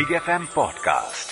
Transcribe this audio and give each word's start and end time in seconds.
Podcast. 0.00 1.30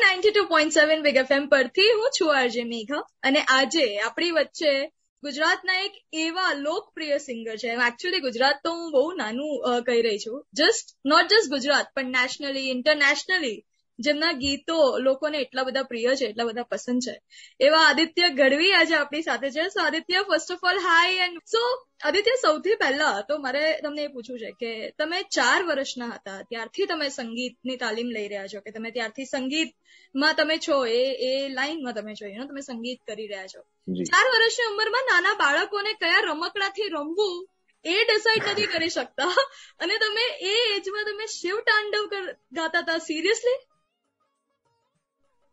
Ninety 0.00 0.30
two 0.30 0.44
point 0.48 0.72
seven 0.72 1.02
big 1.02 1.16
FM 1.16 1.48
પરથી 1.48 1.82
હું 1.82 2.10
છું 2.20 2.38
આરજે 2.38 2.64
મેઘા 2.64 2.96
અને 3.22 3.40
આજે 3.40 3.98
આપણી 3.98 4.30
વચ્ચે 4.30 4.92
ગુજરાતના 5.22 5.72
એક 5.72 5.92
એવા 6.12 6.52
લોકપ્રિય 6.54 7.18
સિંગર 7.18 7.56
છે 7.56 7.68
એકચ્યુઅલી 7.68 8.20
ગુજરાત 8.20 8.60
તો 8.64 8.70
હું 8.70 8.92
બહુ 8.92 9.12
નાનું 9.12 9.82
કહી 9.82 10.02
રહી 10.02 10.18
છું 10.18 10.46
જસ્ટ 10.52 10.96
નોટ 11.06 11.24
જસ્ટ 11.24 11.50
ગુજરાત, 11.50 11.86
પણ 11.94 12.04
નેશનલી 12.04 12.70
ઇન્ટરનેશનલી 12.70 13.66
જેમના 14.00 14.32
ગીતો 14.32 14.98
લોકોને 14.98 15.38
એટલા 15.38 15.62
બધા 15.62 15.82
પ્રિય 15.82 16.16
છે 16.16 16.24
એટલા 16.24 16.44
બધા 16.44 16.62
પસંદ 16.62 17.00
છે. 17.00 17.14
એવા 17.60 17.84
આદિત્ય 17.88 18.28
ગઢવી 18.30 18.72
આજે 18.72 18.94
આપણી 18.94 19.22
સાથે 19.22 19.50
છે. 19.50 19.68
So 19.68 19.80
Aditya 19.80 20.22
first 20.22 20.52
of 20.52 20.64
all 20.64 20.78
hi 20.78 21.24
and 21.24 21.38
so 21.46 21.62
Aditya 22.04 22.36
સૌથી 22.42 22.74
પહેલા 22.74 23.20
તો 23.28 23.38
મારે 23.38 23.80
તમને 23.82 24.02
એ 24.02 24.08
પૂછવું 24.08 24.38
છે 24.38 24.50
કે 24.52 24.90
તમે 24.98 25.22
ચાર 25.22 25.62
વર્ષના 25.62 26.06
હતા 26.06 26.42
ત્યારથી 26.42 26.86
તમે 26.86 27.08
સંગીતની 27.08 27.76
તાલીમ 27.76 28.10
લઈ 28.10 28.28
રહ્યા 28.28 28.46
છો 28.46 28.60
કે 28.60 28.70
તમે 28.70 28.90
ત્યારથી 28.90 29.24
સંગીતમાં 29.24 30.34
તમે 30.34 30.58
છો 30.58 30.86
એ 30.86 31.02
એ 31.30 31.48
લાઈનમાં 31.48 31.94
તમે 31.94 32.14
છો 32.14 32.26
you 32.26 32.48
તમે 32.48 32.60
સંગીત 32.60 33.00
કરી 33.06 33.26
રહ્યા 33.26 33.46
છો. 33.46 33.60
ચાર 34.04 34.26
વર્ષની 34.30 34.70
ઉંમરમાં 34.70 35.08
નાના 35.12 35.34
બાળકોને 35.34 35.92
કયા 35.92 36.20
રમકડાથી 36.20 36.88
રમવું 36.88 37.48
એ 37.84 38.04
ડિસાઈડ 38.04 38.48
નથી 38.50 38.66
કરી 38.66 38.88
શકતા? 38.88 39.34
અને 39.80 39.98
તમે 39.98 40.24
એ 40.40 40.54
એજમાં 40.76 41.04
તમે 41.04 41.26
શિવ 41.26 41.60
તાંડવ 41.60 42.04
ગાતા 42.52 42.78
હતા? 42.78 42.98
સિરિયસલી 42.98 43.58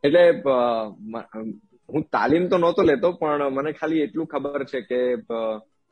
એટલે 0.04 0.22
હું 1.88 2.02
તાલીમ 2.14 2.48
તો 2.48 2.56
નહોતો 2.58 2.82
લેતો 2.82 3.12
પણ 3.20 3.54
મને 3.56 3.70
ખાલી 3.72 4.04
એટલું 4.06 4.30
ખબર 4.32 4.64
છે 4.64 4.80
કે 4.90 5.00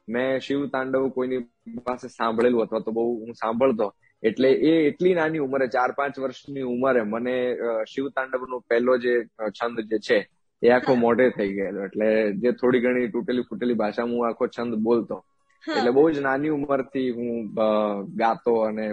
મેં 0.09 0.41
શિવ 0.41 0.67
તાંડવ 0.75 1.07
કોઈની 1.09 1.43
પાસે 1.87 2.09
સાંભળેલું 2.09 2.65
અથવા 2.65 2.85
તો 2.87 2.93
બહુ 2.93 3.05
હું 3.21 3.33
સાંભળતો. 3.35 3.87
એટલે 4.23 4.51
એ 4.71 4.73
એટલી 4.89 5.15
નાની 5.15 5.45
ઉંમરે 5.47 5.67
ચાર 5.69 5.91
પાંચ 5.99 6.19
વર્ષની 6.19 6.67
ઉંમરે 6.75 7.03
મને 7.05 7.37
શિવ 7.93 7.95
શિવ 7.95 8.09
તાંડવનો 8.17 8.59
પહેલો 8.69 8.95
જે 8.99 9.15
છંદ 9.51 9.79
જે 9.91 9.99
છે 9.99 10.19
એ 10.63 10.69
આખો 10.71 10.93
મોઢે 10.97 11.27
થઈ 11.31 11.51
ગયેલો. 11.57 11.81
એટલે 11.85 12.09
જે 12.43 12.51
થોડી 12.53 12.81
ઘણી 12.81 13.09
તૂટેલી 13.09 13.47
ફૂટેલી 13.49 13.81
ભાષામાં 13.83 14.17
હું 14.17 14.29
આખો 14.29 14.47
છંદ 14.49 14.75
બોલતો. 14.87 15.17
એટલે 15.65 15.91
બહુ 15.91 16.05
જ 16.11 16.21
નાની 16.21 16.55
ઉંમરથી 16.59 17.09
હું 17.11 17.31
ગાતો 18.21 18.55
અને 18.69 18.87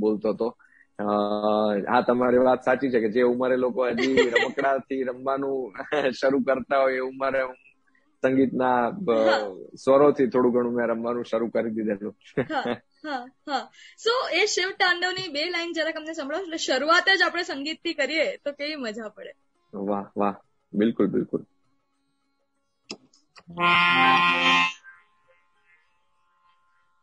બોલતો 0.00 0.28
હતો. 0.34 0.48
હા 0.98 2.02
તમારી 2.04 2.40
વાત 2.40 2.60
સાચી 2.60 2.90
છે 2.90 3.00
કે 3.00 3.08
જે 3.10 3.22
ઉંમરે 3.24 3.56
લોકો 3.58 3.80
હજી 3.90 4.30
રમકડાથી 4.32 5.02
રમવાનું 5.04 5.60
શરૂ 6.18 6.42
કરતા 6.42 6.82
હોય 6.82 6.98
એ 6.98 7.08
ઉંમરે 7.10 7.40
સંગીતના 8.22 8.78
સ્વરોથી 9.76 10.28
થોડું 10.28 10.54
ઘણું 10.54 10.74
મેં 10.74 10.90
રમવાનું 10.90 11.24
શરૂ 11.26 11.50
કરી 11.50 11.74
દીધેલું. 11.74 12.14
હા 12.48 12.66
હા 13.02 13.18
હા. 13.46 13.62
સો 13.98 14.12
એ 14.34 14.46
શિવ 14.48 14.70
તાંડવની 14.76 15.28
બે 15.30 15.42
લાઈન 15.48 15.74
જરાક 15.74 15.96
અમને 15.96 16.14
સંભળાવો 16.14 16.46
એટલે 16.46 16.60
શરૂઆત 16.60 17.06
જ 17.12 17.24
આપણે 17.24 17.44
સંગીતથી 17.46 17.96
કરીએ 17.96 18.26
તો 18.40 18.50
કેવી 18.54 18.80
મજા 18.80 19.10
પડે. 19.12 19.32
વાહ 19.72 20.06
વાહ. 20.14 20.36
બિલકુલ 20.72 21.08
બિલકુલ. 21.08 21.42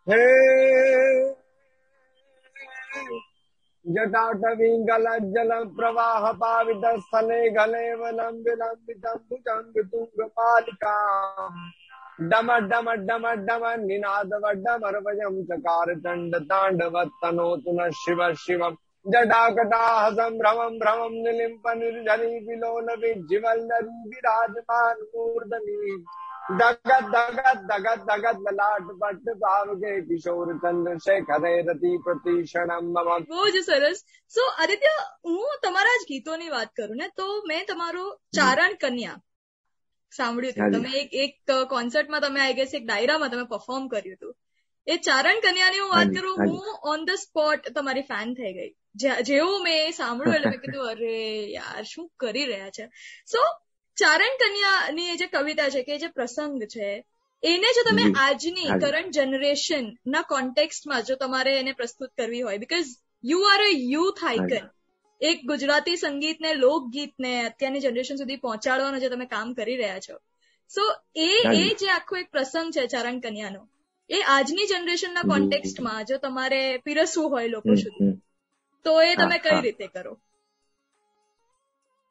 હે 0.08 0.20
जटाटविङ्गलज्जल 3.89 5.51
प्रवाह 5.77 6.31
पावित 6.43 6.85
स्थले 7.01 7.41
गलेव 7.51 8.05
लम्बितं 8.19 9.17
भुजङ्ग 9.31 9.83
तुङ्गपालिका 9.91 10.95
डम 12.31 12.53
डम 12.71 12.91
डम 13.07 13.27
डम 13.47 13.67
निनादव 13.81 14.51
डमरवयं 14.65 15.43
चकार 15.47 15.95
चण्ड 16.01 16.37
ताण्डवत्तनोतु 16.51 17.77
न 17.79 17.91
शिव 18.01 18.27
शिवम् 18.45 18.81
जटाकटाह 19.07 20.09
सम्भ्रमं 20.11 20.79
भ्रमं 20.79 21.17
निलिम्प 21.25 21.67
निर्जनी 21.79 22.39
विलोल 22.47 22.87
विज्जिवल्लरी 23.01 23.97
विराजमान 24.11 25.03
मूर्धनि 25.11 25.99
દગત 26.50 27.00
દગત 27.14 27.60
દગત 27.70 28.06
દગત 28.10 28.40
લલાટ 28.48 28.88
પટ 29.02 29.34
ભાવગે 29.42 29.92
કિશોર 30.02 30.48
ચંદ્ર 30.64 30.96
શેખરે 30.98 31.52
રતિ 31.62 31.92
પ્રતિષણમ 32.06 32.88
મમ 32.96 33.26
બહુ 33.28 33.50
જ 33.50 33.62
સરસ. 33.62 34.00
સો 34.34 34.48
આદિત્ય 34.64 34.94
હું 35.26 35.60
તમારા 35.64 36.00
જ 36.02 36.10
ગીતોની 36.10 36.50
વાત 36.50 36.72
કરું 36.78 36.98
ને 36.98 37.10
તો 37.18 37.28
મેં 37.48 37.68
તમારો 37.68 38.06
ચારણ 38.38 38.74
કન્યા 38.82 39.20
સાંભળ્યું 40.12 40.56
હતું. 40.56 40.72
તમે 40.74 40.92
એક 41.02 41.16
એક 41.24 41.56
કોન્સર્ટમાં 41.70 42.22
તમે 42.22 42.42
આઈ 42.42 42.54
ગેસ 42.54 42.74
એક 42.74 42.86
ડાયરામાં 42.86 43.30
તમે 43.30 43.46
પરફોર્મ 43.46 43.88
કર્યું 43.88 44.20
હતું. 44.20 44.36
એ 44.88 44.98
ચારણ 44.98 45.40
કન્યાની 45.40 45.80
હું 45.80 45.90
વાત 45.90 46.10
કરું 46.18 46.38
હું 46.48 46.68
ઓન 46.84 47.06
ધ 47.06 47.24
સ્પોટ 47.28 47.72
તમારી 47.76 48.02
ફેન 48.02 48.34
થઈ 48.34 48.54
ગઈ. 48.54 48.72
જેવું 49.24 49.64
મેં 49.64 49.92
સાંભળ્યું 49.92 50.36
એટલે 50.36 50.50
મેં 50.50 50.62
કીધું 50.62 50.88
અરે 50.90 51.16
યાર 51.54 51.84
શું 51.84 52.12
કરી 52.20 52.46
રહ્યા 52.46 52.70
છે? 52.70 52.86
સો 53.32 53.40
ચારણ 54.00 54.36
કન્યાની 54.42 55.18
જે 55.18 55.28
કવિતા 55.28 55.70
છે 55.70 55.84
કે 55.84 55.98
જે 55.98 56.10
પ્રસંગ 56.10 56.66
છે 56.68 56.90
એને 57.44 57.70
જો 57.78 57.84
તમે 57.84 58.06
આજની 58.24 58.76
કરંટ 58.82 59.14
જનરેશન 59.14 59.86
ના 60.08 60.26
કોન્ટેક્સ્ટમાં 60.30 61.04
જો 61.04 61.18
તમારે 61.18 61.56
એને 61.60 61.74
પ્રસ્તુત 61.74 62.12
કરવી 62.18 62.42
હોય 62.42 62.58
because 62.58 62.92
you 63.24 63.42
are 63.46 63.62
a 63.62 63.72
youth 63.88 64.24
icon 64.24 64.70
એક 65.22 65.40
ગુજરાતી 65.46 65.98
સંગીતને 65.98 66.54
લોકગીતને 66.56 67.34
અત્યારની 67.44 67.82
જનરેશન 67.82 68.18
સુધી 68.18 68.38
પહોંચાડવાનું 68.38 69.02
જે 69.02 69.10
તમે 69.10 69.28
કામ 69.28 69.54
કરી 69.54 69.78
રહ્યા 69.78 70.00
છો. 70.00 70.16
સો 70.72 70.84
એ 71.18 71.30
એ 71.56 71.68
જે. 71.76 71.90
આખો 71.90 72.18
એક 72.18 72.32
પ્રસંગ 72.32 72.74
છે 72.74 72.88
ચારણ 72.88 73.20
કન્યાનો 73.20 73.62
એ 74.10 74.22
આજની 74.28 74.68
જનરેશનના. 74.68 75.26
કોન્ટેક્સ્ટમાં 75.26 76.06
જો 76.06 76.18
તમારે 76.20 76.62
પીરસવું 76.86 77.30
હોય 77.32 77.48
લોકો 77.50 77.76
સુધી 77.78 78.14
તો 78.86 78.94
એ 79.04 79.16
તમે 79.16 79.38
કઈ 79.40 79.62
રીતે 79.62 79.88
કરો? 79.90 80.14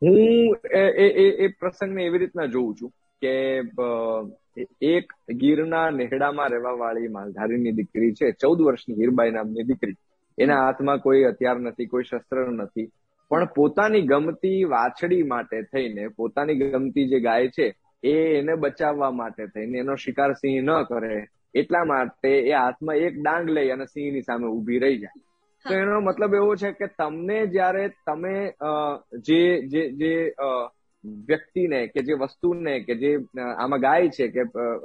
હું 0.03 0.57
એ, 0.75 0.79
એ- 0.79 1.47
પ્રસંગને 1.47 2.05
એવી 2.05 2.19
રીતના 2.19 2.47
જોઉં 2.47 2.75
છું 2.75 2.91
કે 3.23 3.63
એક 4.83 5.13
ગીરના 5.35 5.91
નેહડામાં 5.91 6.49
રહેવા 6.49 6.71
વાળી 6.71 7.09
માલધારીની 7.09 7.73
દીકરી 7.73 8.13
છે, 8.13 8.31
ચૌદ 8.31 8.61
વર્ષની 8.61 8.95
હીરબાઈ 8.95 9.31
નામની 9.31 9.63
દીકરી. 9.63 9.93
એના 10.39 10.67
હાથમાં 10.67 10.99
કોઈ 10.99 11.25
હથિયાર 11.25 11.61
નથી, 11.61 11.87
કોઈ 11.87 12.03
શસ્ત્ર 12.03 12.49
નથી, 12.49 12.91
પણ 13.29 13.45
પોતાની 13.45 14.01
ગમતી 14.01 14.65
વાછડી 14.65 15.23
માટે 15.23 15.63
થઈને, 15.63 16.09
પોતાની 16.09 16.55
ગમતી 16.55 17.09
જે 17.09 17.21
ગાય 17.21 17.49
છે, 17.49 17.75
એ 18.03 18.13
એને 18.39 18.55
બચાવવા 18.55 19.11
માટે 19.11 19.47
થઈને, 19.47 19.79
એનો 19.79 19.95
શિકાર 19.95 20.33
સિંહ 20.33 20.63
ન 20.63 20.83
કરે, 20.83 21.27
એટલા 21.55 21.85
માટે 21.85 22.29
એ 22.29 22.53
હાથમાં 22.53 22.97
એક 22.97 23.23
ડાંગ 23.23 23.51
લઈ 23.51 23.69
અને 23.69 23.85
સિંહની 23.85 24.23
સામે 24.23 24.47
ઊભી 24.47 24.79
રહી 24.79 24.99
જાય. 24.99 25.23
તો 25.69 25.75
એનો 25.75 26.01
મતલબ 26.01 26.35
એવો 26.35 26.57
છે 26.57 26.73
કે 26.73 26.87
તમને 26.87 27.47
જ્યારે 27.47 27.89
તમે 27.89 28.53
જે 29.19 29.63
જે 29.67 29.91
જે 29.91 30.35
વ્યક્તિને 31.05 31.87
કે 31.87 32.03
જે 32.03 32.13
વસ્તુને 32.13 32.81
કે 32.81 32.95
જે 32.95 33.19
આમાં 33.59 33.81
ગાય 33.81 34.09
છે 34.09 34.29
કે 34.29 34.41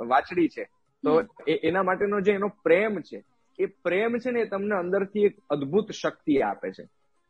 વાછડી 0.08 0.48
છે 0.48 0.64
તો 1.04 1.20
એના 1.48 1.84
માટેનો 1.84 2.22
જે 2.22 2.32
એનો 2.32 2.48
પ્રેમ 2.48 3.02
છે 3.02 3.24
એ 3.60 3.66
પ્રેમ 3.66 4.18
છે 4.18 4.32
ને 4.32 4.40
એ 4.40 4.46
તમને 4.46 4.76
અંદરથી 4.76 5.24
એક 5.24 5.38
અદભુત 5.50 5.92
શક્તિ 5.92 6.42
આપે 6.42 6.72
છે. 6.72 6.84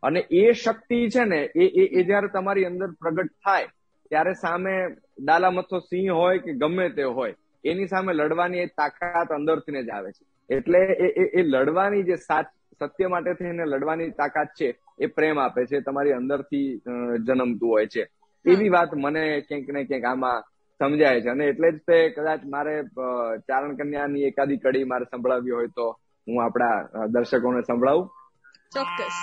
અને 0.04 0.20
એ 0.20 0.52
શક્તિ 0.52 1.10
છે 1.10 1.24
ને 1.25 1.50
એ 1.56 1.66
એ 2.00 2.04
જ્યારે 2.04 2.28
તમારી 2.28 2.66
અંદર 2.66 2.88
પ્રગટ 2.92 3.28
થાય 3.28 3.66
ત્યારે 4.10 4.34
સામે 4.34 4.88
ડાલામથો 5.24 5.80
સિંહ 5.80 6.12
હોય 6.12 6.40
કે 6.40 6.54
ગમે 6.54 6.90
તે 6.90 7.04
હોય 7.04 7.36
એની 7.66 7.88
સામે 7.88 8.14
લડવાની 8.14 8.58
એ 8.58 8.66
તાકાત 8.66 9.31
અંદરથી 9.31 9.84
જ 9.84 9.90
આવે 9.90 10.12
છે. 10.12 10.56
એટલે 10.56 10.80
એ 10.80 11.08
એ- 11.08 11.40
એ 11.40 11.44
લડવાની 11.44 12.04
જે 12.04 12.16
સાચ 12.16 12.46
સત્ય 12.79 13.07
માટે 13.07 13.34
થઈને 13.34 13.66
લડવાની 13.66 14.11
તાકાત 14.11 14.50
છે 14.56 14.69
એ 15.00 15.07
પ્રેમ 15.07 15.38
આપે 15.39 15.61
છે 15.66 15.81
તમારી 15.81 16.11
અંદરથી 16.11 16.67
જન્મતું 17.19 17.69
હોય 17.69 17.88
છે. 17.88 18.03
એવી 18.45 18.69
વાત 18.69 18.91
મને 18.95 19.23
ક્યાંક 19.41 19.69
ને 19.69 19.84
ક્યાંક 19.84 20.06
આમાં 20.06 20.41
સમજાય 20.81 21.22
છે 21.22 21.29
અને 21.29 21.45
એટલે 21.45 21.72
જ 21.72 21.78
તે 21.88 21.97
કદાચ 22.09 22.41
મારે 22.45 22.75
ચારણ 23.48 23.75
કન્યાની 23.75 24.24
એકાદી 24.24 24.57
કડી 24.57 24.83
મારે 24.83 25.06
સંભળાવી 25.06 25.51
હોય 25.51 25.69
તો 25.75 25.88
હું 26.27 26.44
આપણા 26.44 27.07
દર્શકોને 27.07 27.62
સંભળાવું. 27.62 28.07
ચોક્કસ. 28.71 29.18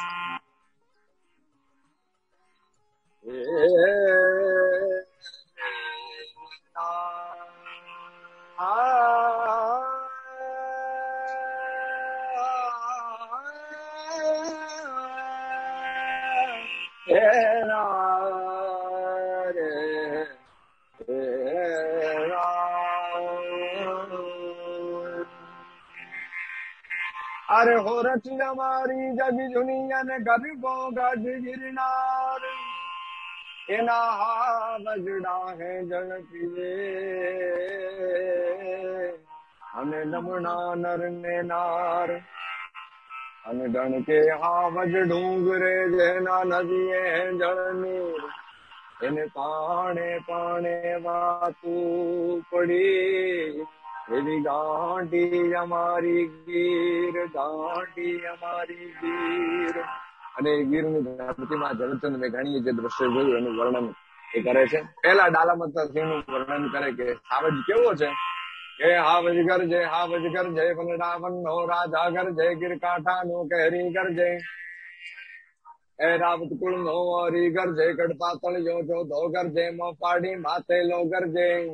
રચના 28.20 28.55
મારી 28.55 29.11
જગી 29.11 29.49
દુનિયા 29.55 30.02
ને 30.02 30.17
ગરીબો 30.20 30.72
ગઢ 30.90 31.26
ગિરનાર 31.44 32.43
એના 33.69 34.11
હા 34.12 34.78
વજડા 34.78 35.55
હે 35.58 35.70
જળ 35.84 36.11
પીવે 36.28 36.72
અને 39.75 40.00
નમણા 40.05 40.75
નર 40.75 41.02
ને 41.14 41.37
નાર 41.43 42.11
અને 43.44 43.64
ડણકે 43.69 44.20
હાવજ 44.43 44.94
ડુંગરે 45.05 45.75
જેના 45.88 46.44
નદીએ 46.44 47.02
જળ 47.32 47.61
નીર 47.75 48.23
એને 49.02 49.25
પાણે 49.34 50.08
પાણે 50.26 50.76
વાતું 50.99 52.44
પડી. 52.50 53.66
એવી 54.10 54.40
દાંડી 54.40 55.52
અમારી 55.52 56.26
ગીર, 56.26 57.26
દાંડી 57.26 58.18
અમારી 58.18 58.74
ગીર. 58.74 59.80
અને 60.36 60.64
ગીરની 60.64 61.02
પ્રતિમા 61.02 61.72
જળચંદ 61.72 62.16
મેઘાણીએ 62.16 62.60
જે 62.60 62.72
દ્રશ્ય 62.72 63.06
જોયું 63.06 63.36
એનું 63.36 63.56
વર્ણન 63.56 63.94
એ 64.34 64.40
કરે 64.40 64.66
છે. 64.66 64.80
પેલા 64.80 65.26
ડાલામત 65.26 65.78
સિંહનું 65.78 66.32
વર્ણન 66.32 66.68
કરે 66.68 66.92
કે 66.92 67.14
સાવજ 67.14 67.52
કેવો 67.52 67.94
છે? 67.94 68.06
કે 68.78 68.96
હાવજ 68.98 69.34
ગર 69.36 69.64
જય, 69.64 69.82
હાવજ 69.82 70.22
ગર 70.22 70.50
જય 70.50 70.96
રાવણ 70.96 71.32
નો 71.32 71.66
રાજા 71.66 72.10
ઘર 72.10 72.30
જય 72.30 72.54
ગીર 72.54 72.76
કાંઠા 72.76 73.22
નો 73.22 73.44
કહેરી 73.44 73.90
ઘર 73.90 74.10
જય. 74.10 74.38
એ 76.00 76.16
રાવત 76.16 76.48
કુળ 76.60 76.78
નો 76.78 77.26
હરી 77.26 77.50
ઘર 77.50 77.72
જય 77.72 77.92
ગઢપા 77.92 78.32
જો 78.58 78.82
જો 78.82 79.04
ધો 79.04 79.28
ઘર 79.28 79.46
જય 79.46 79.70
મોપાડી 79.70 80.34
માથે 80.34 80.82
લો 80.82 81.04
ઘર 81.04 81.26
જય. 81.26 81.70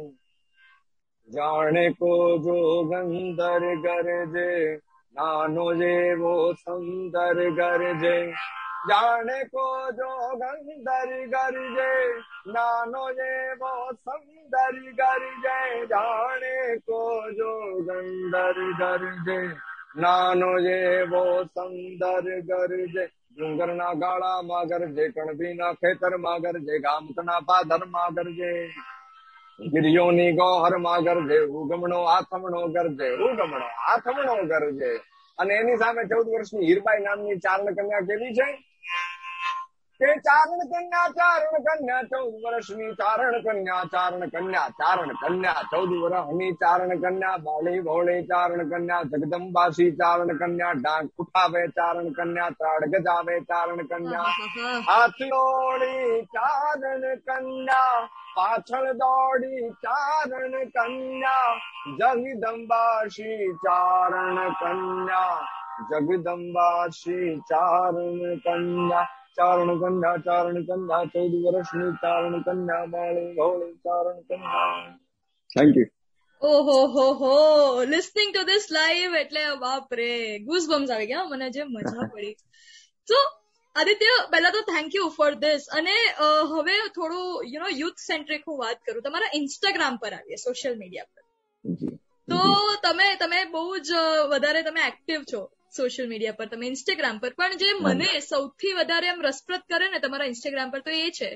જાણે 1.29 1.95
કો 1.99 2.11
જો 2.45 2.59
ગંદર 2.85 3.65
ગરજે 3.85 4.81
નાનો 5.15 5.67
જેવો 5.75 6.35
સુંદર 6.55 7.39
ગરજે 7.59 8.17
જાણે 8.89 9.39
કો 9.51 9.67
જો 9.99 10.11
ગંદર 10.41 11.11
ગરજે 11.33 11.91
નાનો 12.47 13.05
જેવો 13.19 13.73
સુંદર 14.05 14.75
ગરજે 15.01 15.59
જાણે 15.91 16.57
કો 16.87 17.03
જો 17.39 17.53
ગંદર 17.89 18.59
ગરજે 18.81 19.39
નાનો 19.97 20.53
જેવો 20.61 21.25
સુંદર 21.55 22.25
ગરજે 22.51 23.05
ડુંગરના 23.37 23.95
ગાળામાં 23.95 24.69
ગરજે 24.69 25.05
કણભીના 25.09 25.75
ખેતરમાં 25.75 26.43
ગરજે, 26.43 26.75
ગામકના 26.81 27.41
પાદરમાં 27.41 28.15
ગરજે. 28.15 28.53
ગિરિયોની 29.59 30.33
ગોહરમાં 30.33 31.05
ગરજે 31.05 31.39
ઉગમણો 31.59 31.99
આથમણો 32.05 32.61
ગરજે 32.69 33.09
ઉગમણો 33.27 33.69
આથમણો 33.89 34.35
ગરજે. 34.53 34.91
અને 35.39 35.53
એની 35.55 35.77
સામે 35.77 36.03
ચૌદ 36.05 36.27
વર્ષની 36.27 36.67
હીરબાઈ 36.67 37.05
નામની 37.05 37.39
ચારણ 37.39 37.77
કન્યા 37.77 38.01
કેવી 38.01 38.35
છે? 38.35 38.49
તે 40.01 40.09
ચારણ 40.27 40.63
કન્યા 40.73 41.09
ચારણ 41.19 41.65
કન્યા 41.67 42.03
ચૌદ 42.03 42.35
વર્ષની 42.45 42.93
ચારણ 42.95 43.39
કન્યા 43.41 43.85
ચારણ 43.95 44.29
કન્યા 44.29 44.69
ચારણ 44.81 45.15
કન્યા 45.23 45.65
ચૌદ 45.71 45.91
વર્ષની 45.95 46.53
ચારણ 46.53 46.95
કન્યા 46.99 47.37
બાળી 47.39 47.81
ભોળી 47.81 48.27
ચારણ 48.27 48.69
કન્યા 48.69 49.03
જગદંબાસી 49.03 49.91
ચારણ 49.91 50.37
કન્યા 50.37 50.75
ડાંગ 50.75 51.11
ઉઠાવે 51.19 51.65
ચારણ 51.81 52.13
કન્યા 52.13 52.51
ત્રાડ 52.51 52.87
ગજાવે 52.93 53.41
ચારણ 53.41 53.83
કન્યા 53.87 54.37
હાથ 54.89 55.21
ચારણ 56.37 57.21
કન્યા 57.27 58.09
પાછળ 58.37 58.87
દોડી 58.93 59.69
ચારણ 59.83 60.55
કન્યા 60.71 61.53
જગદંબાશી 61.99 63.51
ચારણ 63.65 64.41
કન્યા 64.55 65.37
જગદંબાશી 65.91 67.33
ચારણ 67.51 68.41
કન્યા 68.45 69.05
ચારણ 69.37 69.75
કન્યા 69.79 70.17
ચારણ 70.19 70.63
કન્યા 70.63 71.05
ચૌદ 71.07 71.35
વર્ષની 71.47 71.93
ચારણ 72.03 72.41
કન્યા 72.43 72.87
માળી 72.87 73.35
ભોળી 73.35 73.75
ચારણ 73.85 74.23
કન્યા 74.23 74.99
થેન્ક 75.51 75.77
યુ 75.77 75.89
ઓહો 76.43 76.79
હો 76.87 77.07
હો 77.15 77.35
લિસનિંગ 77.85 78.33
ટુ 78.35 78.45
ધીસ 78.45 78.67
લાઈવ 78.71 79.15
એટલે 79.15 79.43
બાપ 79.57 79.93
રે 79.93 80.39
ગુઝ 80.39 80.69
બમ્સ 80.69 80.91
આવી. 80.91 81.07
ગયા 81.07 81.25
મને 81.25 81.51
જે 81.51 81.65
મજા 81.65 82.09
પડી. 82.15 82.37
તો 83.09 83.19
આદિત્ય 83.77 84.15
પહેલા 84.33 84.53
તો 84.53 84.63
થેન્ક 84.69 84.95
યુ 84.95 85.09
ફોર 85.11 85.31
ધીસ 85.43 85.69
અને 85.79 85.97
હવે 86.53 86.77
થોડું 86.95 87.53
યુ 87.53 87.61
નો 87.63 87.71
યુથ 87.75 88.01
સેન્ટ્રિક 88.05 88.49
હું 88.49 88.59
વાત 88.59 88.79
કરું. 88.87 89.03
તમારા 89.03 89.35
ઇન્સ્ટાગ્રામ 89.35 89.99
પર 90.03 90.13
આવીએ 90.13 90.39
સોશિયલ 90.43 90.75
મીડિયા 90.79 91.13
પર. 91.13 91.23
તો 92.29 92.41
તમે 92.85 93.09
તમે 93.17 93.43
બહુ 93.53 93.65
જ 93.81 94.01
વધારે 94.33 94.63
તમે 94.63 94.83
એક્ટિવ 94.87 95.29
છો 95.33 95.43
સોશિયલ 95.77 96.09
મીડિયા 96.09 96.39
પર. 96.39 96.49
તમે 96.49 96.67
ઇન્સ્ટાગ્રામ 96.67 97.19
પર. 97.19 97.33
પણ 97.35 97.57
જે 97.59 97.71
મને 97.81 98.11
સૌથી 98.29 98.75
વધારે 98.81 99.13
એમ 99.13 99.23
રસપ્રદ 99.23 99.63
કરે 99.69 99.91
ને 99.91 99.99
તમારા 99.99 100.33
ઇન્સ્ટાગ્રામ 100.33 100.71
પર 100.71 100.81
તો 100.81 100.99
એ 100.99 101.11
છે 101.11 101.31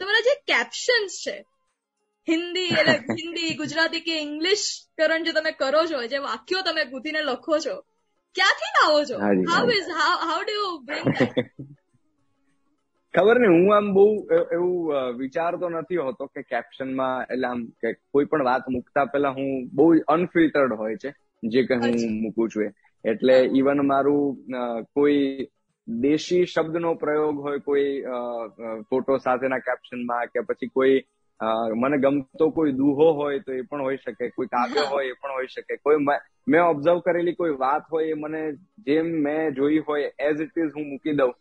તમારા 0.00 0.26
જે 0.28 0.34
કેપ્શન્સ 0.46 1.18
છે 1.24 1.36
હિન્દી 2.28 2.70
એટલે 2.72 2.96
હિન્દી 3.18 3.54
ગુજરાતી 3.54 4.00
કે 4.00 4.20
ઇંગ્લિશ 4.20 4.66
કરણ 4.98 5.26
જે 5.26 5.32
તમે 5.32 5.52
કરો 5.54 5.82
છો 5.86 6.04
જે 6.08 6.18
વાક્યો 6.20 6.62
તમે 6.62 6.86
ગૂંથીને 6.86 7.22
લખો 7.22 7.60
છો 7.60 7.76
ક્યાંથી 8.36 8.72
લાવો 8.76 9.00
છો? 9.04 9.16
How 9.48 9.66
is 9.70 9.90
how 9.98 10.14
how 10.28 10.40
do 10.42 10.54
you 10.54 10.70
bring 10.86 11.73
ખબર 13.14 13.38
નહીં 13.38 13.56
હું 13.56 13.74
આમ 13.76 13.90
બહુ 13.94 14.04
એવું 14.52 14.76
વિચારતો 15.18 15.68
નથી 15.70 16.00
હોતો 16.00 16.26
કે 16.28 16.42
કેપ્શનમાં 16.44 17.26
એટલે 17.28 17.48
આમ 17.48 17.64
કે 17.82 17.92
કોઈ 18.10 18.24
પણ 18.24 18.44
વાત 18.44 18.70
મૂકતા 18.70 19.06
પહેલા 19.06 19.34
હું 19.36 19.50
બહુ 19.74 19.86
અનફિલ્ટર્ડ 20.08 20.72
હોય 20.74 20.96
છે 20.96 21.12
જે 21.42 21.64
કે 21.64 21.74
હું 21.76 21.94
મૂકું 22.22 22.48
છું 22.48 22.72
એટલે 23.04 23.36
ઇવન 23.54 23.84
મારું 23.86 24.58
કોઈ 24.92 25.48
દેશી 25.88 26.44
શબ્દનો 26.46 26.94
પ્રયોગ 26.96 27.42
હોય 27.42 27.58
કોઈ 27.60 27.90
ફોટો 28.90 29.18
સાથેના 29.18 29.58
કેપ્શનમાં 29.60 30.26
કે 30.28 30.46
પછી 30.48 30.70
કોઈ 30.70 30.96
મને 31.76 31.98
ગમતો 31.98 32.50
કોઈ 32.50 32.72
દુહો 32.72 33.12
હોય 33.12 33.40
તો 33.40 33.52
એ 33.52 33.62
પણ 33.62 33.82
હોઈ 33.82 33.98
શકે 33.98 34.30
કોઈ 34.30 34.46
કાવ્ય 34.48 34.86
હોય 34.86 35.08
એ 35.08 35.16
પણ 35.20 35.32
હોઈ 35.32 35.46
શકે. 35.48 35.76
કોઈ 35.78 35.98
મેં 36.46 36.60
ઓબ્ઝર્વ 36.62 37.00
કરેલી 37.00 37.34
કોઈ 37.34 37.56
વાત 37.58 37.84
હોય 37.92 38.08
એ 38.08 38.14
મને 38.16 38.42
જેમ 38.86 39.06
મેં 39.20 39.54
જોઈ 39.54 39.78
હોય 39.80 40.12
એઝ 40.20 40.40
ઇટ 40.40 40.58
ઇઝ 40.58 40.72
હું 40.76 40.88
મૂકી 40.88 41.12
દઉં. 41.14 41.32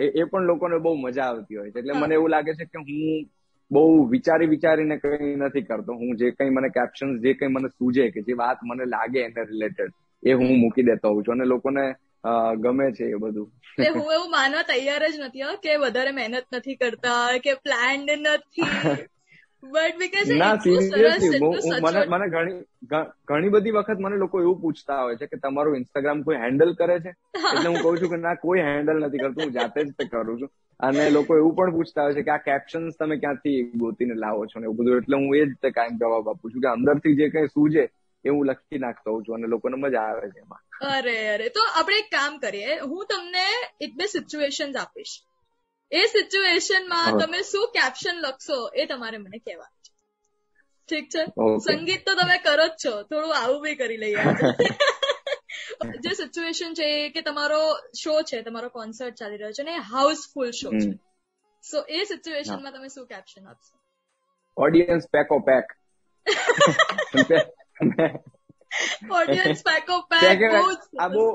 એ 0.00 0.24
પણ 0.24 0.42
લોકોને 0.42 0.78
બહુ 0.78 0.94
મજા 0.94 1.22
આવતી 1.22 1.56
હોય 1.56 1.70
છે. 1.70 1.78
એટલે 1.78 1.92
મને 1.92 2.14
એવું 2.14 2.30
લાગે 2.30 2.54
છે 2.54 2.64
કે 2.64 2.78
હું 2.78 3.30
બહુ 3.72 4.04
વિચારી 4.04 4.46
વિચારીને 4.46 4.96
કઈ 4.96 5.36
નથી 5.36 5.62
કરતો. 5.62 5.92
હું 5.92 6.16
જે 6.16 6.30
કઈ 6.30 6.48
મને 6.50 6.68
કેપ્શન 6.68 7.20
જે 7.20 7.34
કઈ 7.34 7.46
મને 7.46 7.68
સૂજે 7.68 8.10
કે 8.10 8.22
જે 8.22 8.32
વાત 8.32 8.56
મને 8.64 8.84
લાગે 8.84 9.20
એને 9.20 9.44
રિલેટેડ 9.44 9.90
એ 10.26 10.32
હું 10.32 10.58
મૂકી 10.58 10.82
દેતો 10.82 11.08
હોઉં 11.08 11.22
છું. 11.22 11.34
અને 11.34 11.44
લોકોને 11.44 11.94
ગમે 12.58 12.92
છે 12.92 13.04
એ 13.04 13.14
બધું. 13.14 13.52
હું 13.94 14.12
એવું 14.12 14.30
માનવા 14.30 14.62
તૈયાર 14.62 15.08
જ 15.08 15.20
નથી 15.20 15.40
કે 15.62 15.76
વધારે 15.76 16.10
મહેનત 16.10 16.44
નથી 16.54 16.74
કરતા 16.74 17.38
કે 17.38 17.54
પ્લાન 17.54 18.00
નથી. 18.20 18.62
બટ 19.62 19.98
બીકોઝ 19.98 20.30
ના 20.34 20.54
સિરિયસલી 20.60 21.30
મને 21.80 22.00
મને 22.06 22.26
ઘણી 22.28 22.56
ઘણી 23.28 23.50
બધી 23.50 23.72
વખત 23.72 23.98
મને 23.98 24.16
લોકો 24.18 24.40
એવું 24.40 24.60
પૂછતા 24.60 25.00
હોય 25.00 25.16
છે 25.16 25.28
કે 25.28 25.38
તમારું 25.38 25.76
ઇન્સ્ટાગ્રામ 25.76 26.24
કોઈ 26.24 26.38
હેન્ડલ 26.38 26.74
કરે 26.74 26.96
છે? 27.00 27.12
એટલે 27.48 27.68
હું 27.68 27.78
કહું 27.78 27.98
છું 27.98 28.10
કે 28.10 28.18
ના 28.18 28.34
કોઈ 28.38 28.62
હેન્ડલ 28.62 28.98
નથી 29.00 29.18
કરતું 29.18 29.44
હું 29.44 29.52
જાતે 29.52 29.78
જ 29.80 29.94
તે 29.94 30.04
કરું 30.06 30.38
છું. 30.38 30.50
અને 30.80 31.04
લોકો 31.10 31.36
એવું 31.36 31.56
પણ 31.56 31.72
પૂછતા 31.72 32.04
હોય 32.04 32.14
છે 32.14 32.24
કે 32.24 32.32
આ 32.32 32.44
કેપ્શન્સ 32.44 32.98
તમે 32.98 33.16
ક્યાંથી 33.18 33.56
ગોતીને 33.76 34.14
લાવો 34.16 34.46
છો 34.46 34.60
ને 34.60 34.66
એવું 34.66 34.78
બધું. 34.78 34.98
એટલે 34.98 35.16
હું 35.16 35.28
એ 35.32 35.40
જ 35.40 35.46
રીતે 35.46 35.70
કાયમ 35.72 35.98
જવાબ 35.98 36.28
આપું 36.28 36.52
છું 36.52 36.62
કે 36.62 36.70
અંદરથી 36.70 37.16
જે 37.16 37.30
કઈ 37.30 37.46
સૂજે 37.48 37.84
એ 38.24 38.30
હું 38.30 38.46
લખી 38.46 38.80
નાખતો 38.80 39.08
હોઉં 39.10 39.24
છું 39.24 39.34
અને 39.34 39.46
લોકોને 39.48 39.76
મજા 39.78 40.06
આવે 40.06 40.28
છે 40.30 40.40
એમાં. 40.40 40.62
અરે 40.88 41.16
અરે. 41.28 41.48
તો 41.50 41.62
આપણે 41.70 41.98
એક 41.98 42.08
કામ 42.10 42.38
કરીએ. 42.40 42.72
હું 42.84 43.04
તમને 43.08 43.46
એક 43.80 43.92
બે 43.96 44.04
સિચ્યુએશન 44.10 44.70
આપીશ. 44.78 45.14
એ 45.92 46.02
સિચ્યુએશનમાં 46.06 47.18
તમે 47.18 47.42
શું 47.42 47.66
કેપ્શન 47.72 48.16
લખશો 48.16 48.58
એ 48.74 48.86
તમારે 48.86 49.18
મને 49.18 49.38
કહેવાનું 49.38 49.80
છે. 49.82 49.92
ઠીક 50.88 51.06
છે? 51.10 51.22
સંગીત 51.58 52.06
તો 52.06 52.14
તમે 52.14 52.38
કરો 52.38 52.66
જ 52.66 52.74
છો. 52.84 53.02
થોડું 53.02 53.36
આવું 53.36 53.62
બી 53.62 53.74
કરી 53.74 53.96
લઈએ 53.96 54.22
જે 56.00 56.10
સિચ્યુએશન 56.14 56.74
છે 56.74 56.88
કે 57.10 57.22
તમારો 57.22 57.60
શો 58.02 58.22
છે 58.22 58.42
તમારો 58.42 58.68
કોન્સર્ટ 58.68 59.14
ચાલી 59.14 59.36
રહ્યો 59.36 59.52
છે 59.52 59.62
ને 59.62 59.78
હાઉસફુલ 59.92 60.50
શો 60.50 60.70
છે. 60.70 60.90
સો 61.64 61.84
એ 61.88 62.04
સિચ્યુએશનમાં 62.04 62.72
તમે 62.72 62.88
શું 62.88 63.06
કેપ્શન 63.06 63.46
આપશો? 63.46 63.74
ઓડિયન્સ 64.56 65.08
પેકો 65.12 65.38
પેક 65.40 65.66
ઓડિયન્સ 69.10 69.62
પેકો 69.64 69.96
પેક 70.02 70.42
આ 70.98 71.08
બહુ 71.08 71.26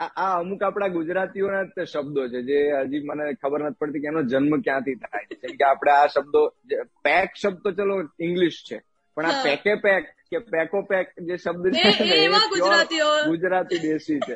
આ 0.00 0.38
અમુક 0.38 0.62
આપણા 0.62 0.88
ગુજરાતીઓના 0.88 1.84
શબ્દો 1.84 2.28
છે 2.28 2.42
જે 2.42 2.72
હજી 2.80 2.98
મને 2.98 3.32
ખબર 3.34 3.64
નથી 3.64 3.76
પડતી 3.78 4.00
કે 4.00 4.06
એનો 4.06 4.22
જન્મ 4.22 4.60
ક્યાંથી 4.60 4.94
થાય 4.94 5.24
જેમ 5.30 5.56
કે 5.56 5.64
આપણે 5.64 5.92
આ 5.92 6.06
શબ્દો 6.06 6.48
પેક 7.02 7.30
શબ્દ 7.42 7.58
તો 7.62 7.70
ચલો 7.72 8.08
ઇંગ્લિશ 8.20 8.64
છે 8.72 8.82
પણ 9.14 9.26
આ 9.26 9.42
પેકે 9.42 9.74
પેક 9.74 10.04
કે 10.04 10.38
પેકો 10.38 10.82
પેક 10.82 11.20
જે 11.20 11.36
શબ્દ 11.36 11.72
છે 11.72 12.04
એવા 12.04 12.46
ગુજરાતીઓ. 12.48 13.04
ગુજરાતી 13.26 13.78
દેશી 13.78 14.20
છે. 14.20 14.32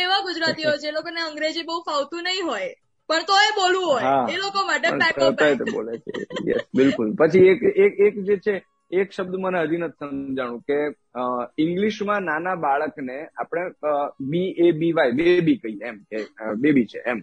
એવા 0.00 0.20
ગુજરાતીઓ 0.20 0.70
છે 0.70 0.90
લોકોને 0.90 1.20
અંગ્રેજી 1.20 1.62
બહુ 1.62 1.80
ફાવતું 1.80 2.22
નહીં 2.22 2.46
હોય 2.46 2.74
પણ 3.08 3.18
તો 3.18 3.32
એ 3.32 3.50
બોલવું 3.50 3.86
હોય. 3.86 4.34
એ 4.34 4.36
લોકો 4.36 4.66
માટે 4.66 4.90
પેકો 4.90 5.30
પેક. 5.30 5.62
બોલે 5.62 5.98
છે. 5.98 6.12
યસ 6.50 6.60
બિલકુલ. 6.74 7.14
પછી 7.14 7.38
એક 7.38 7.62
એક 7.62 8.00
એક 8.00 8.24
જે 8.24 8.36
છે 8.36 8.73
એક 8.90 9.08
શબ્દ 9.10 9.34
મને 9.36 9.60
હજી 9.62 9.78
નથી 9.78 9.98
સમજાણું 10.00 10.62
કે 10.62 10.78
ઇંગ્લિશમાં 11.58 12.22
નાના 12.22 12.56
બાળકને 12.64 13.16
આપણે 13.36 13.62
બી 14.30 14.50
એ 14.64 14.72
બી 14.72 14.92
વાય 14.92 15.12
બેબી 15.12 15.58
કહીએ 15.62 15.86
એમ 15.88 15.98
કે 16.10 16.18
બેબી 16.56 16.86
છે 16.86 17.00
એમ. 17.04 17.20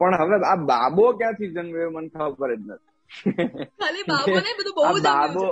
પણ 0.00 0.14
હવે 0.20 0.36
આ 0.44 0.56
બાબો 0.70 1.04
ક્યાંથી 1.12 1.52
જન્મ્યો 1.54 1.90
મને 1.90 2.08
ખબર 2.14 2.50
જ 2.56 2.60
નથી. 2.60 2.88
ખાલી 3.78 4.06
બાબો 4.10 4.36
ને 4.46 4.52
બધું 4.58 4.74
બહુ 4.76 4.84
બાબો 5.02 5.44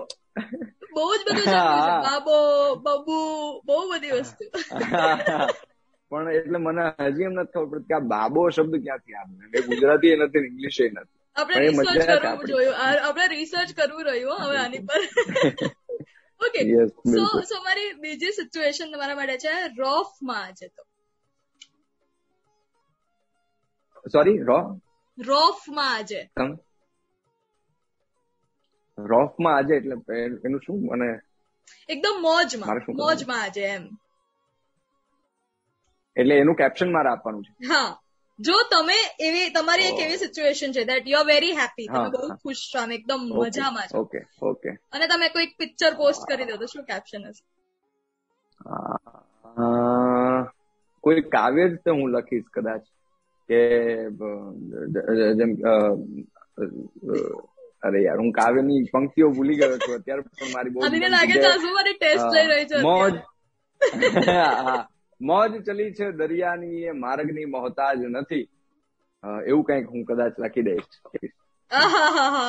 બહુ 0.95 1.05
જ 1.19 1.21
બધું 1.29 1.47
બાબો 2.07 2.37
બબુ 2.85 3.19
બહુ 3.67 3.81
બધી 3.91 4.15
વસ્તુ. 4.17 4.45
પણ 6.13 6.29
એટલે 6.31 6.59
મને 6.59 6.83
હજી 7.07 7.27
એમ 7.29 7.35
નથી 7.37 7.53
ખબર 7.55 7.69
પડતી 7.71 7.89
કે 7.89 7.95
આ 7.95 8.09
બાબો 8.15 8.41
શબ્દ 8.51 8.75
ક્યાંથી 8.85 9.15
આવે? 9.15 9.59
ગુજરાતી 9.69 10.13
એ 10.15 10.17
નથી 10.17 10.47
ઇંગ્લિશ 10.51 10.81
એ 10.81 10.89
નથી. 10.89 11.18
આપણે 11.39 11.59
રિસર્ચ 11.65 12.07
કરવું 12.13 12.47
જોયું. 12.47 12.77
આપણે 13.03 13.27
રિસર્ચ 13.33 13.71
કરવું 13.75 14.05
રહ્યું 14.07 14.43
હવે 14.43 14.57
આની 14.63 14.83
પર. 14.85 15.03
ઓકે 16.41 16.63
સો 17.13 17.25
સો 17.45 17.57
મારી 17.63 17.91
બીજી 18.01 18.33
સિચ્યુએશન 18.33 18.93
તમારા 18.93 19.19
માટે 19.19 19.37
છે 19.45 19.53
રોફમાં 19.79 20.45
આજે 20.45 20.67
તો. 20.71 20.83
Sorry 24.05 24.39
row? 24.43 24.59
રોફમાં 25.19 25.93
આજે 25.95 26.21
રોફમાં 28.99 29.57
આજે 29.57 29.75
એટલે 29.77 29.97
એનું 30.45 30.61
શું 30.65 30.79
મને 30.87 31.09
એકદમ 31.89 32.17
મોજમાં 32.23 32.79
મોજમાં 32.99 33.43
આજે 33.43 33.63
એમ. 33.69 33.85
એટલે 36.17 36.35
એનું 36.37 36.57
કેપ્શન 36.57 36.91
મારે 36.91 37.11
આપવાનું 37.11 37.45
છે. 37.45 37.53
હા. 37.65 37.91
જો 38.41 38.53
તમે 38.71 38.95
એવી 39.21 39.51
તમારી 39.51 39.83
એક 39.83 40.01
એવી 40.01 40.17
સિચ્યુએશન 40.17 40.73
છે 40.73 40.85
that 40.85 41.05
you 41.07 41.19
are 41.19 41.27
very 41.27 41.53
happy 41.53 41.87
તમે 41.87 42.09
બહુ 42.09 42.29
ખુશ 42.35 42.73
છો 42.75 42.79
આમ 42.79 42.93
એકદમ 42.93 43.21
મજામાં 43.21 43.87
છો. 43.87 43.99
Okay 43.99 44.19
okay. 44.43 44.71
અને 44.93 45.07
તમે 45.07 45.29
કોઈક 45.29 45.57
પિક્ચર 45.59 45.95
પોસ્ટ 45.95 46.33
કરી 46.33 46.45
દો 46.45 46.57
તો 46.57 46.67
શું 46.67 46.85
કેપ્શન 46.85 47.29
હશે? 47.29 47.45
કોઈ 51.01 51.21
કાવ્ય 51.21 51.69
જ 51.69 51.77
તો 51.85 51.93
હું 51.93 52.11
લખીશ 52.11 52.45
કદાચ 52.53 52.81
કે 53.49 53.61
જેમ 55.35 55.51
અરે 57.83 58.03
યાર 58.03 58.19
હું 58.19 58.33
કાવ્યની 58.33 58.85
પંક્તિઓ 58.93 59.31
ભૂલી 59.31 59.55
ગયો 59.55 59.79
છું 59.79 59.95
અત્યારે 59.95 60.21
પણ 60.21 60.53
મારી 60.55 60.71
બહુ 60.71 60.81
લાગે 61.09 61.33
છે 61.33 61.93
ટેસ્ટ 61.93 62.35
લઈ 62.35 62.47
રહી 62.47 62.65
છે 62.65 62.81
મોજ. 62.83 63.15
મોજ 65.21 65.65
ચલી 65.67 65.93
છે 65.93 66.11
દરિયાની 66.11 66.83
એ 66.83 66.91
માર્ગની 66.91 67.45
મોહતાજ 67.45 67.99
નથી. 68.11 68.47
એવું 69.47 69.65
કંઈક 69.65 69.87
હું 69.87 70.05
કદાચ 70.05 70.35
લખી 70.39 70.63
દઈશ. 70.63 70.99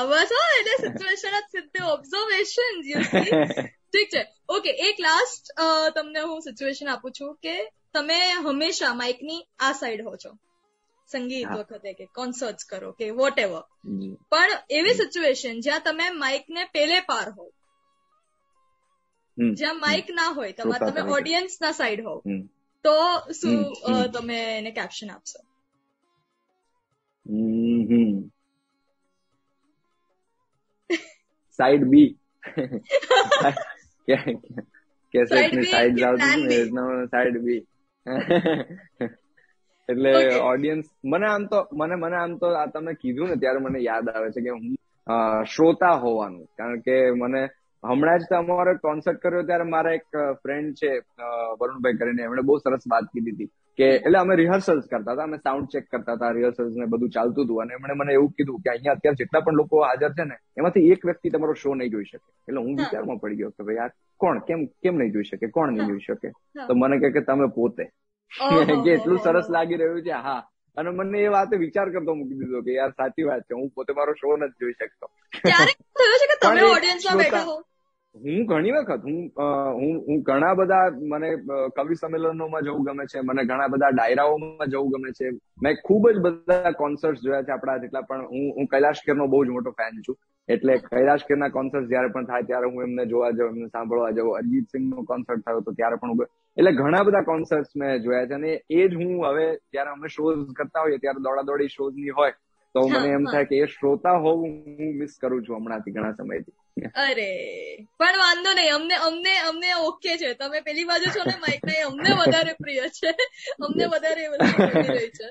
બસ 0.10 0.32
એટલે 0.60 0.76
સિચ્યુએશન 0.78 1.34
જ 1.38 1.48
સિદ્ધ 1.52 1.82
ઓબ્ઝર્વેશન 1.84 2.76
ઠીક 3.92 4.10
છે. 4.10 4.22
ઓકે 4.50 4.70
એક 4.90 4.96
લાસ્ટ 5.00 5.52
તમને 5.96 6.22
હું 6.22 6.42
સિચ્યુએશન 6.42 6.88
આપું 6.88 7.12
છું 7.12 7.36
કે 7.36 7.56
તમે 7.94 8.20
હંમેશા 8.32 8.94
માઇકની 8.94 9.42
આ 9.60 9.72
સાઈડ 9.72 10.02
હો 10.02 10.16
છો. 10.16 10.32
સંગીત 11.10 11.48
વખતે 11.48 11.94
કે 11.94 12.06
કોન્સર્ટ 12.06 12.66
કરો 12.70 12.92
કે 12.92 13.10
વોટ 13.12 13.40
એવર 13.40 13.64
પણ 14.30 14.50
એવી 14.70 14.94
સિચ્યુએશન 14.94 15.60
જ્યાં 15.60 15.80
તમે 15.80 16.10
માઇક 16.10 16.46
ને 16.50 16.66
પેલે 16.66 17.00
પાર 17.00 17.30
હો. 17.30 17.52
જ્યાં 19.38 19.80
માઇક 19.80 20.08
ના 20.12 20.30
હોય 20.30 20.52
તમારે 20.52 20.92
તમે 20.92 21.02
ઓડિયન્સ 21.12 21.58
ના 21.62 21.72
સાઈડ 21.72 22.06
હો. 22.06 22.16
તો 22.86 22.96
શું 23.34 23.58
તમે 24.14 24.38
એને 24.54 24.72
કેપ્શન 24.74 25.10
આપશો? 25.12 25.40
સાઈડ 31.60 31.84
બી 31.88 32.10
કેસેટની 35.14 35.66
સાઈડ 35.68 36.04
આવતી 36.04 36.34
સાઈડ 37.08 37.38
બી 37.44 37.62
એટલે 39.90 40.12
ઓડિયન્સ 40.44 40.86
મને 41.06 41.28
આમ 41.28 41.44
તો 41.48 41.60
મને 41.74 41.96
મને 41.98 42.18
આમ 42.18 42.34
તો 42.38 42.48
આ 42.54 42.68
તમે 42.70 42.92
કીધું 42.96 43.30
ને 43.30 43.38
ત્યારે 43.38 43.60
મને 43.62 43.80
યાદ 43.82 44.08
આવે 44.10 44.28
છે 44.32 44.42
કે 44.42 44.52
હું 44.52 44.66
શ્રોતા 45.48 45.96
હોવાનું. 45.98 46.46
કારણ 46.50 46.82
કે 46.82 46.96
મને 47.14 47.42
હમણાં 47.84 48.20
જ 48.20 48.22
તમારો 48.30 48.74
કોન્સર્ટ 48.74 49.18
કર્યો 49.18 49.44
ત્યારે 49.44 49.64
મારા 49.64 49.92
એક 49.92 50.04
ફ્રેન્ડ 50.34 50.74
છે 50.74 50.98
વરુણભાઈ 51.60 51.94
કરીને 51.94 52.24
એમણે 52.24 52.42
બહુ 52.42 52.58
સરસ 52.58 52.80
વાત 52.92 53.04
કીધી 53.04 53.32
હતી 53.32 53.52
કે 53.78 53.84
એટલે 53.84 54.20
અમે 54.20 54.36
રિહર્સલ્સ 54.36 54.84
કરતા 54.92 55.12
હતા 55.12 55.24
અમે 55.24 55.38
સાઉન્ડ 55.38 55.68
ચેક 55.68 55.90
કરતા 55.90 56.14
હતા 56.14 56.32
રિહર્સલ્સ 56.32 56.74
ને 56.78 56.86
બધું 56.86 57.10
ચાલતું 57.10 57.46
હતું 57.46 57.62
અને 57.62 57.74
એમણે 57.74 57.94
મને 57.94 58.14
એવું 58.14 58.30
કીધું 58.30 58.60
કે 58.60 58.70
અહીંયા 58.70 58.94
અત્યારે 58.94 59.16
જેટલા 59.16 59.40
પણ 59.40 59.54
લોકો 59.54 59.82
હાજર 59.84 60.12
છે 60.12 60.24
ને 60.24 60.36
એમાંથી 60.58 60.90
એક 60.90 61.06
વ્યક્તિ 61.06 61.30
તમારો 61.30 61.54
શો 61.54 61.76
નહીં 61.76 61.90
જોઈ 61.90 62.04
શકે. 62.04 62.34
એટલે 62.48 62.60
હું 62.62 62.72
વિચારમાં 62.72 63.18
પડી 63.18 63.36
ગયો 63.36 63.50
કે 63.50 63.64
ભાઈ 63.64 63.76
આ 63.76 63.88
કોણ? 64.18 64.40
કેમ 64.40 64.66
કેમ 64.66 64.96
નહીં 64.96 65.12
જોઈ 65.12 65.24
શકે? 65.24 65.48
કોણ 65.48 65.72
નહીં 65.72 65.88
જોઈ 65.88 66.00
શકે? 66.00 66.30
તો 66.68 66.74
મને 66.76 67.00
કહે 67.00 67.10
કે 67.10 67.22
તમે 67.22 67.48
પોતે. 67.48 67.84
કે 68.84 68.92
એટલું 68.92 69.20
સરસ 69.20 69.46
લાગી 69.50 69.76
રહ્યું 69.76 70.02
છે 70.02 70.12
હા. 70.12 70.50
અને 70.78 70.90
મને 70.90 71.20
એ 71.20 71.28
વાતે 71.28 71.58
વિચાર 71.58 71.90
કરતો 71.90 72.14
મૂકી 72.14 72.34
દીધો 72.34 72.62
કે 72.62 72.74
યાર 72.74 72.90
સાચી 72.90 73.24
વાત 73.24 73.42
છે 73.42 73.54
હું 73.54 73.70
પોતે 73.70 73.94
મારો 73.94 74.14
શો 74.14 74.38
નથી 74.38 74.58
જોઈ 74.60 74.74
શકતો. 74.74 75.10
હું? 77.54 77.64
ઘણી 78.24 78.72
વખત, 78.72 79.04
હું 79.04 79.32
હું 79.74 80.06
હું 80.08 80.22
ઘણા 80.22 80.54
બધા 80.54 80.90
મને 81.02 81.36
કવિ 81.76 81.96
સંમેલનોમાં 81.96 82.62
જવું 82.62 82.84
ગમે 82.84 83.06
છે, 83.06 83.20
મને 83.20 83.44
ઘણા 83.44 83.68
બધા 83.68 83.90
ડાયરાઓમાં 83.90 84.68
જવું 84.68 84.90
ગમે 84.90 85.12
છે. 85.12 85.30
મેં 85.64 85.76
ખૂબ 85.86 86.10
જ 86.10 86.18
બધા 86.18 86.72
કોન્સર્ટ 86.72 87.20
જોયા 87.20 87.42
છે 87.42 87.52
આપણા 87.52 87.78
જેટલા, 87.78 88.02
પણ 88.02 88.26
હું 88.26 88.58
હું 88.58 88.68
કૈલાશ 88.68 89.02
ખેરનો 89.06 89.28
બહુ 89.28 89.46
જ 89.46 89.50
મોટો 89.50 89.72
ફેન 89.72 90.02
છું. 90.02 90.18
એટલે 90.50 90.78
કૈલાશ 90.78 91.24
ખેરના 91.28 91.50
કોન્સર્ટ 91.50 91.88
જયારે 91.88 92.08
પણ 92.08 92.26
થાય 92.26 92.42
ત્યારે 92.42 92.66
હું 92.66 92.84
એમને 92.84 93.06
જોવા 93.06 93.32
જાઉં, 93.32 93.50
એમને 93.50 93.68
સાંભળવા 93.68 94.12
જાઉં. 94.12 94.38
અરિજીત 94.38 94.64
સિંહ 94.64 94.96
નો 94.96 95.04
કોન્સર્ટ 95.04 95.46
થયો 95.46 95.60
તો 95.60 95.72
ત્યારે 95.72 95.96
પણ 95.96 96.10
હું 96.10 96.28
એટલે 96.58 96.72
ઘણા 96.72 97.04
બધા 97.04 97.22
કોન્સર્ટ 97.22 97.66
મેં 97.78 98.02
જોયા 98.02 98.26
છે 98.26 98.34
અને 98.34 98.62
એ 98.70 98.88
જ 98.88 98.96
હું 98.96 99.26
હવે, 99.26 99.58
જયારે 99.74 99.90
અમે 99.90 100.08
શોઝ 100.08 100.54
કરતા 100.56 100.82
હોઈએ, 100.82 100.98
ત્યારે 100.98 101.24
દોડા 101.24 101.42
દોડી 101.42 101.68
શોઝની 101.68 102.10
હોય 102.10 102.32
તો 102.74 102.82
મને 102.88 103.08
એમ 103.10 103.26
થાય 103.26 103.46
કે 103.46 103.56
એ 103.58 103.66
શ્રોતા 103.66 104.18
હોવું 104.24 104.50
હું 104.50 104.92
મિસ 105.00 105.14
કરું 105.22 105.46
છું 105.46 105.56
હમણાંથી 105.58 105.92
ઘણા 105.92 106.12
સમયથી. 106.12 106.54
અરે 107.06 107.30
પણ 108.00 108.18
વાંધો 108.18 108.52
નહીં. 108.54 108.76
અમને 108.76 108.96
અમને 109.08 109.34
અમને 109.38 109.74
ઓકે 109.80 110.18
છે. 110.18 110.34
તમે 110.34 110.62
પેલી 110.62 110.84
બાજુ 110.84 111.10
છો 111.10 111.24
ને 111.26 111.36
માઇક 111.40 111.66
ને 111.66 111.82
અમને 111.82 112.12
વધારે 112.20 112.54
પ્રિય 112.54 112.94
છે. 113.00 113.12
અમને 113.60 113.86
વધારે 113.86 114.28
રહી 114.94 115.10
છે. 115.10 115.28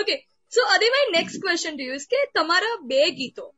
ઓકે 0.00 0.16
સો 0.52 0.66
અદિભાઈ 0.74 1.12
નેક્સ્ટ 1.12 1.46
ક્વેશ્ચન 1.46 1.76
ટુ 1.76 1.84
યુ 1.84 1.96
કે 2.10 2.20
તમારા 2.34 2.74
બે 2.82 3.10
ગીતો 3.10 3.54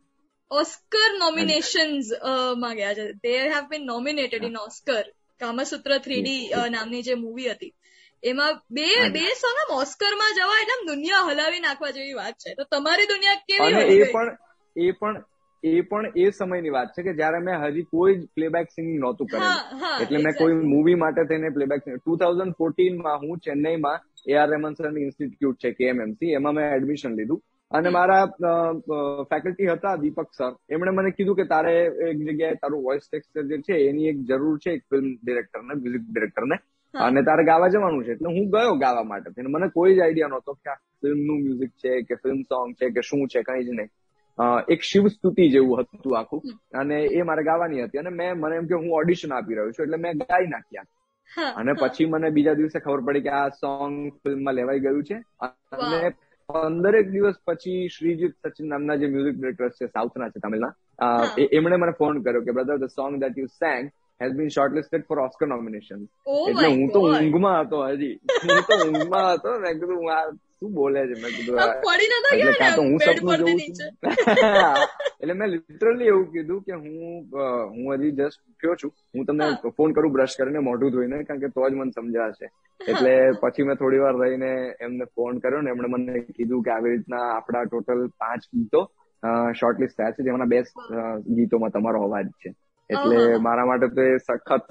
ઓસ્કર 0.51 1.11
નોમિનેશન્સમાં 1.19 2.75
ગયા 2.75 2.95
છે. 2.95 3.12
They 3.12 3.37
have 3.49 3.65
been 3.71 3.87
nominated 3.87 4.45
in 4.45 4.57
Oscar 4.57 5.05
Kamasutra 5.41 5.99
three D 5.99 6.51
નામની 6.71 7.03
જે 7.03 7.15
મૂવી 7.15 7.51
હતી. 7.51 7.75
એમાં 8.23 8.62
બે 8.79 8.87
બે 9.17 9.25
સોના 9.43 9.67
આમ 9.76 10.23
જવા 10.38 10.61
એટલે 10.62 10.79
દુનિયા 10.93 11.26
હલાવી 11.29 11.62
નાખવા 11.67 11.93
જેવી 11.99 12.17
વાત 12.23 12.35
છે. 12.45 12.55
તો 12.55 12.64
તમારી 12.73 13.11
દુનિયા 13.12 13.45
કેવી 13.49 14.00
એ 14.07 14.09
પણ 14.14 14.31
એ 14.76 14.91
પણ 15.00 15.21
એ 15.64 15.81
પણ 15.91 16.19
એ 16.23 16.31
સમયની 16.38 16.75
વાત 16.76 16.93
છે 16.97 17.02
કે 17.07 17.14
જયારે 17.21 17.41
મેં 17.49 17.64
હજી 17.64 17.87
કોઈ 17.93 18.14
જ 18.17 18.26
પ્લેબેક 18.37 18.73
સિંગિંગ 18.76 18.99
નહોતું 19.05 19.26
કરેલું. 19.26 19.55
એટલે 20.02 20.19
મેં 20.26 20.35
કોઈ 20.41 20.59
મૂવી 20.73 20.99
માટે 21.05 21.23
થઈને 21.31 21.49
પ્લેબેક 21.57 21.87
ટુ 21.87 22.19
થાઉઝન્ડ 22.23 22.59
ફોર્ટીનમાં 22.59 23.25
હું 23.25 23.43
ચેન્નઈમાં 23.47 24.05
એ 24.26 24.37
આર 24.43 24.49
રેમન 24.50 24.75
સરની 24.75 25.07
ઇન્સ્ટિટ્યૂટ 25.09 25.62
છે 25.64 25.73
કેએમએમસી 25.81 26.33
એમાં 26.41 26.55
મેં 26.59 26.75
એડમિશન 26.76 27.17
લીધું. 27.21 27.41
અને 27.71 27.91
મારા 27.97 28.25
ફેકલ્ટી 29.31 29.69
હતા 29.75 29.95
દીપક 30.02 30.31
સર. 30.38 30.52
એમણે 30.71 30.93
મને 30.97 31.11
કીધું 31.19 31.38
કે 31.41 31.45
તારે 31.55 31.75
એક 32.11 32.19
જગ્યાએ 32.29 32.61
તારું 32.62 32.85
વોઇસ 32.88 33.09
ટેક્સચર 33.09 33.45
જે 33.50 33.59
છે 33.69 33.79
એની 33.88 34.11
એક 34.12 34.19
જરૂર 34.31 34.57
છે 34.64 34.71
એક 34.79 34.85
ફિલ્મ 34.91 35.09
ડિરેક્ટરને 35.23 35.75
મ્યુઝિક 35.75 36.05
ડિરેક્ટરને 36.11 36.59
અને 36.95 37.23
તારે 37.23 37.45
ગાવા 37.45 37.69
જવાનું 37.69 38.05
છે. 38.05 38.13
એટલે 38.13 38.35
હું 38.39 38.51
ગયો 38.51 38.75
ગાવા 38.77 39.03
માટે. 39.05 39.43
મને 39.43 39.69
કોઈ 39.69 39.95
જ 39.97 40.01
આઈડિયા 40.01 40.29
નહોતો 40.29 40.53
કે 40.55 40.71
આ 40.71 40.79
ફિલ્મનું 41.03 41.43
મ્યુઝિક 41.43 41.73
છે 41.85 42.01
કે 42.03 42.15
ફિલ્મ 42.23 42.43
સોંગ 42.43 42.75
છે 42.75 42.91
કે 42.91 43.01
શું 43.03 43.27
છે 43.29 43.43
કઈ 43.43 43.65
જ 43.65 43.69
નહીં. 43.79 43.91
એક 44.69 44.81
શિવ 44.83 45.07
સ્તુતિ 45.09 45.51
જેવું 45.51 45.81
હતું 45.81 46.19
આખું. 46.19 46.43
અને 46.81 46.99
એ 47.05 47.23
મારે 47.23 47.43
ગાવાની 47.45 47.85
હતી. 47.85 47.99
અને 47.99 48.11
મેં 48.11 48.41
મને 48.41 48.57
એમ 48.57 48.67
કે 48.67 48.75
હું 48.75 48.91
ઓડિશન 49.01 49.33
આપી 49.33 49.55
રહ્યો 49.55 49.71
છું. 49.71 49.85
એટલે 49.85 49.97
મેં 49.97 50.19
ગાઈ 50.19 50.47
નાખ્યા. 50.47 50.85
અને 51.57 51.73
પછી 51.73 52.07
મને 52.07 52.31
બીજા 52.31 52.55
દિવસે 52.55 52.79
ખબર 52.81 53.01
પડી 53.01 53.21
કે 53.21 53.29
આ 53.29 53.49
સોંગ 53.49 53.97
ફિલ્મમાં 54.25 54.55
લેવાઈ 54.55 54.81
ગયું 54.81 55.05
છે. 55.05 55.23
અને 55.41 56.13
પંદરેક 56.49 57.11
દિવસ 57.11 57.35
પછી 57.47 57.89
શ્રીજીત 57.89 58.33
સચિન 58.47 58.69
નામના 58.69 58.97
જે 58.97 59.07
મ્યુઝિક 59.07 59.37
ડિરેક્ટર 59.37 59.69
છે 59.69 59.87
સાઉથના 59.87 60.29
છે 60.29 60.41
તમિલના 60.41 60.73
એમણે 61.53 61.77
મને 61.77 61.93
ફોન 61.93 62.23
કર્યો 62.23 62.43
કે 62.43 62.53
brother 62.53 62.77
the 62.77 62.91
song 62.91 63.21
that 63.21 63.39
you 63.39 63.47
sang 63.47 63.91
has 64.23 64.33
been 64.38 64.50
shortlisted 64.50 65.05
for 65.09 65.19
Oscar 65.21 65.47
nomination 65.49 66.00
એટલે 66.47 66.69
હું 66.71 66.88
તો 66.91 67.02
ઊંઘમાં 67.11 67.61
હતો 67.62 67.83
હજી. 67.91 68.14
હું 68.45 68.64
તો 68.69 68.81
ઊંઘમાં 68.87 69.29
હતો. 69.35 69.59
મેં 69.61 69.81
કીધું 69.81 70.11
આ 70.12 70.23
શું 70.57 70.73
બોલે 70.75 71.00
છે? 71.02 71.17
મેં 71.23 71.33
કીધું 71.37 71.59
એટલે 72.33 72.55
કાં 72.59 72.75
તો 72.75 72.83
હું 72.83 72.99
સપનું 72.99 73.38
જોઉં 73.41 73.59
છું. 73.71 73.91
એટલે 75.21 75.35
મેં 75.35 75.50
લિટરલી 75.50 76.09
એવું 76.09 76.26
કીધું 76.33 76.61
કે 76.62 76.73
હું 76.76 76.95
હું 77.75 77.95
હજી 77.95 78.12
જસ્ટ 78.12 78.41
ઉઠ્યો 78.49 78.76
છું. 78.76 78.93
હું 79.14 79.26
તમને 79.26 79.47
ફોન 79.76 79.93
કરું 79.93 80.12
બ્રશ 80.12 80.37
કરીને 80.37 80.61
મોઢું 80.61 80.93
ધોઈને 80.93 81.19
કારણ 81.25 81.41
કે 81.41 81.52
તો 81.57 81.69
જ 81.69 81.75
મને 81.75 81.93
સમજાશે. 81.93 82.47
એટલે 82.81 83.12
પછી 83.43 83.62
મેં 83.64 83.76
થોડી 83.76 83.99
વાર 83.99 84.14
રહીને 84.17 84.50
એમને 84.81 85.05
ફોન 85.14 85.41
કર્યો 85.41 85.62
ને 85.62 85.71
એમણે 85.71 85.88
મને 85.88 86.25
કીધું 86.31 86.62
કે 86.62 86.71
આવી 86.71 86.93
રીતના 86.93 87.23
આપણા 87.31 87.64
ટોટલ 87.67 88.02
પાંચ 88.19 88.49
ગીતો 88.52 88.83
શોર્ટલિસ્ટ 89.55 89.97
થયા 89.97 90.12
છે 90.12 90.23
જેમાંના 90.23 90.47
બેસ્ટ 90.47 90.76
ગીતોમાં 91.37 91.73
તમારો 91.73 92.05
અવાજ 92.05 92.29
છે. 92.41 92.50
એટલે 92.93 93.19
મારા 93.39 93.67
માટે 93.67 93.89
તો 93.97 94.03
એ 94.05 94.15
સખત 94.21 94.67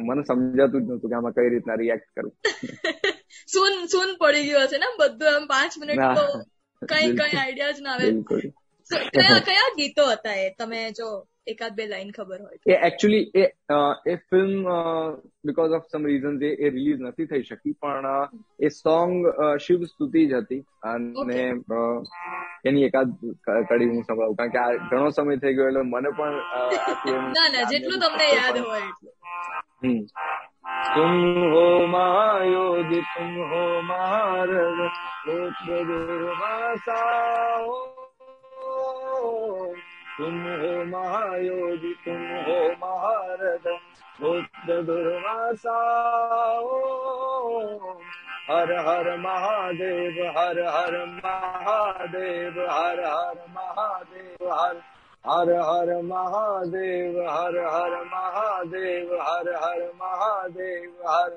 મને 0.00 0.22
સમજાતું 0.24 0.82
જ 0.82 0.88
નતું 0.88 1.10
કે 1.10 1.14
આમાં 1.14 1.34
કઈ 1.34 1.48
રીતના 1.48 1.76
રિએક્ટ 1.76 2.08
કરું. 2.14 2.32
સુન 3.46 3.74
સુન 3.88 4.10
પડી 4.18 4.44
ગયું 4.44 4.66
હશે 4.66 4.78
ને 4.78 4.88
બધું 4.98 5.32
આમ 5.32 5.48
પાંચ 5.48 5.72
મિનિટ 5.76 6.04
તો 6.14 6.24
કઈ 6.82 7.06
કઈ 7.12 7.32
આઈડિયા 7.34 7.72
જ 7.72 7.80
ના 7.80 7.94
આવે. 7.94 8.08
કયા 9.14 9.40
કયા 9.42 9.70
ગીતો 9.76 10.04
હતા 10.10 10.36
એ? 10.36 10.46
તમે 10.58 10.80
જો 10.92 11.08
એકાદ 11.47 11.75
બે 11.75 11.85
લાઈન 11.85 12.11
ખબર 12.11 12.39
હોય 12.39 12.57
એ 12.67 12.77
એકચ્યુઅલી 12.87 13.25
એ 13.35 13.45
એ 14.05 14.15
film 14.29 14.67
because 15.43 15.75
of 15.77 15.87
some 15.87 16.05
reason 16.05 16.37
A 16.43 16.69
release 16.69 17.01
નથી 17.01 17.27
થઈ 17.27 17.43
શકી 17.43 17.75
પણ 17.79 18.07
એ 18.59 18.71
સોંગ 18.71 19.15
શિવ 19.59 19.85
સ્તુતિ 19.85 20.27
જ 20.27 20.41
હતી 20.41 20.61
અને 20.85 21.39
એની 22.65 22.85
એકાદ 22.85 23.15
કડી 23.65 23.89
હું 23.89 24.03
સંભળાવું 24.03 24.37
કારણ 24.37 24.53
કે 24.53 24.59
આ 24.59 24.71
ઘણો 24.87 25.11
સમય 25.11 25.39
થઈ 25.39 25.55
ગયો 25.55 25.69
એટલે 25.69 25.83
મને 25.85 26.13
પણ 26.17 27.31
ના 27.31 27.49
ના 27.49 27.65
જેટલું 27.71 27.99
તમને 27.99 28.31
યાદ 28.31 28.61
હોય 28.61 28.83
એટલું 28.83 29.15
હમ 29.81 30.01
तुम 30.87 31.13
हो 31.51 31.63
महायोगी 31.87 33.01
तुम 33.07 33.31
हो 33.51 33.63
महारग 33.83 34.81
पुत्र 35.23 35.83
दुर्वासा 35.85 36.99
तुम 40.17 40.39
हो 40.61 40.71
महायोगी 40.85 41.93
तुम 42.05 42.23
हो 42.47 42.59
महारग 42.81 43.67
पुत्र 44.19 44.81
दुर्वासा 44.83 45.79
हर 48.49 48.73
हर 48.87 49.15
महादेव 49.17 50.23
हर 50.37 50.63
हर 50.69 50.97
महादेव 51.17 52.63
हर 52.71 53.05
हर 53.07 53.45
महादेव 53.49 54.49
हर 54.53 54.81
હર 55.25 55.49
હર 55.59 56.01
મહાદેવ 56.03 57.17
હર 57.25 57.55
હર 57.65 57.93
મહાદેવ 58.05 59.09
હર 59.19 59.49
હર 59.55 59.81
મહાદેવ 59.95 61.03
હર 61.05 61.33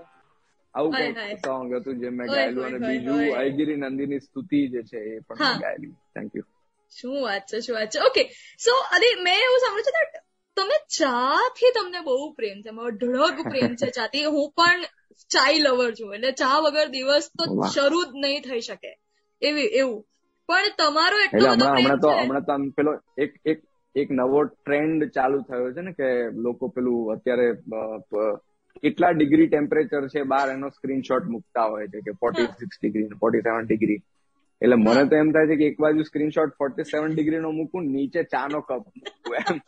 આવું 0.75 0.95
કઈક 0.95 1.45
સોંગ 1.45 1.73
હતું 1.73 2.01
જે 2.01 2.11
મેં 2.11 2.27
ગાયેલું 2.27 2.65
અને 2.67 2.79
બીજું 2.81 3.21
અયગીરી 3.35 3.77
નંદીની 3.79 4.21
સ્તુતિ 4.21 4.61
જે 4.69 4.83
છે 4.85 4.99
એ 5.09 5.21
પણ 5.21 5.39
મેં 5.41 5.61
ગાયેલી 5.61 5.95
થેન્ક 6.15 6.35
યુ 6.35 6.47
શું 6.92 7.16
વાત 7.22 7.44
છે 7.48 7.62
શું 7.62 7.76
વાત 7.76 7.92
છે. 7.92 8.00
ઓકે 8.02 8.24
સો 8.60 8.74
અરે 8.92 9.10
મેં 9.20 9.40
એવું 9.40 9.60
સાંભળ્યું 9.60 10.08
છે 10.08 10.20
તમે 10.58 10.78
ચા 10.90 11.28
થી 11.56 11.72
તમને 11.74 12.00
બહુ 12.04 12.16
પ્રેમ 12.34 12.58
છે 12.62 12.72
મારો 12.72 12.92
ઢળક 12.96 13.38
પ્રેમ 13.48 13.72
છે 13.76 13.88
ચાથી. 13.92 14.26
હું 14.28 14.48
પણ 14.54 14.82
ચાય 15.32 15.60
લવર 15.66 15.92
છું 15.94 16.14
એટલે 16.16 16.32
ચા 16.36 16.58
વગર 16.64 16.88
દિવસ 16.92 17.26
તો 17.34 17.44
શરૂ 17.68 18.04
જ 18.06 18.22
નહીં 18.22 18.42
થઈ 18.44 18.62
શકે. 18.64 18.92
એવી 19.42 19.70
એવું. 19.76 20.04
પણ 20.50 20.76
તમારો 20.78 21.18
એટલો 21.22 21.48
બધો 21.52 21.68
હમણાં 21.72 22.02
તો 22.02 22.12
હમણાં 22.16 22.46
તો 22.46 22.54
આમ 22.54 22.66
પેલો 22.74 22.94
એક 23.18 23.32
એક 23.46 23.60
એક 23.96 24.10
નવો 24.12 24.40
ટ્રેન્ડ 24.48 25.02
ચાલુ 25.12 25.40
થયો 25.44 25.68
છે 25.72 25.82
ને 25.82 25.94
કે 25.94 26.10
લોકો 26.40 26.72
પેલું 26.72 27.14
અત્યારે 27.16 27.48
કેટલા 28.78 29.12
ડિગ્રી 29.14 29.50
ટેમ્પરેચર 29.50 30.04
છે 30.10 30.24
બાર 30.26 30.48
એનો 30.50 30.70
સ્ક્રીનશોટ 30.72 31.26
મૂકતા 31.28 31.68
હોય 31.68 31.88
છે 31.90 32.04
કે 32.04 32.18
forty 32.20 32.50
six 32.56 32.78
degree 32.80 33.20
forty 33.20 33.44
seven 33.44 33.66
degree 33.66 34.00
એટલે 34.63 34.77
મને 34.79 35.07
તો 35.07 35.17
એમ 35.17 35.33
થાય 35.33 35.47
છે 35.47 35.57
કે 35.57 35.71
એક 35.71 35.81
બાજુ 35.81 36.05
સ્ક્રીનશોટ 36.05 36.59
ફોર્ટી 36.59 36.91
સેવન 36.91 37.15
ડિગ્રી 37.15 37.41
નો 37.41 37.55
મૂકું 37.55 37.91
નીચે 37.93 38.21
ચા 38.27 38.45
નો 38.49 38.63
કપ 38.65 38.83
મૂકું 38.99 39.41
એમ 39.45 39.65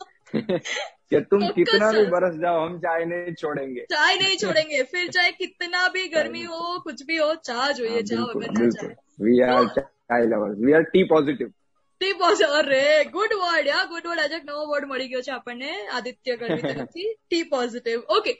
कि 1.09 1.19
तुम 1.25 1.43
कितना 1.49 1.91
भी 1.91 2.05
बरस 2.07 2.33
जाओ 2.37 2.63
हम 2.63 2.79
चाय 2.79 3.05
नहीं 3.05 3.33
छोड़ेंगे 3.35 3.83
चाय 3.89 4.15
नहीं 4.15 4.37
छोड़ेंगे 4.37 4.81
फिर 4.85 5.09
चाहे 5.09 5.31
कितना 5.33 5.87
भी 5.89 6.07
गर्मी 6.09 6.43
हो 6.45 6.63
कुछ 6.81 7.03
भी 7.03 7.19
हो 7.19 7.29
चા 7.43 7.69
જોઈએ 7.73 8.01
ચા 8.03 8.23
વગર 8.23 8.51
ના 8.51 8.71
ચાલે 8.73 8.95
we 9.19 9.37
are 9.45 9.61
chai 9.75 10.25
lovers 10.25 10.59
we 10.61 10.73
are 10.73 10.83
tea 10.87 11.05
positive 11.05 11.53
tea 12.01 12.15
positive 12.15 12.57
અરે 12.57 12.81
good 13.09 13.35
word 13.37 13.69
yeah 13.69 13.85
good 13.87 14.09
word 14.09 14.23
આજે 14.25 14.41
નવો 14.41 14.65
વર્ડ 14.65 14.89
મળી 14.89 15.11
ગયો 15.13 15.23
છે 15.23 15.35
આપણને 15.35 15.71
આદિત્ય 15.93 16.39
ગઢવી 16.41 16.73
તરફથી 16.73 17.13
tea 17.13 17.45
positive 17.53 18.17
okay 18.17 18.35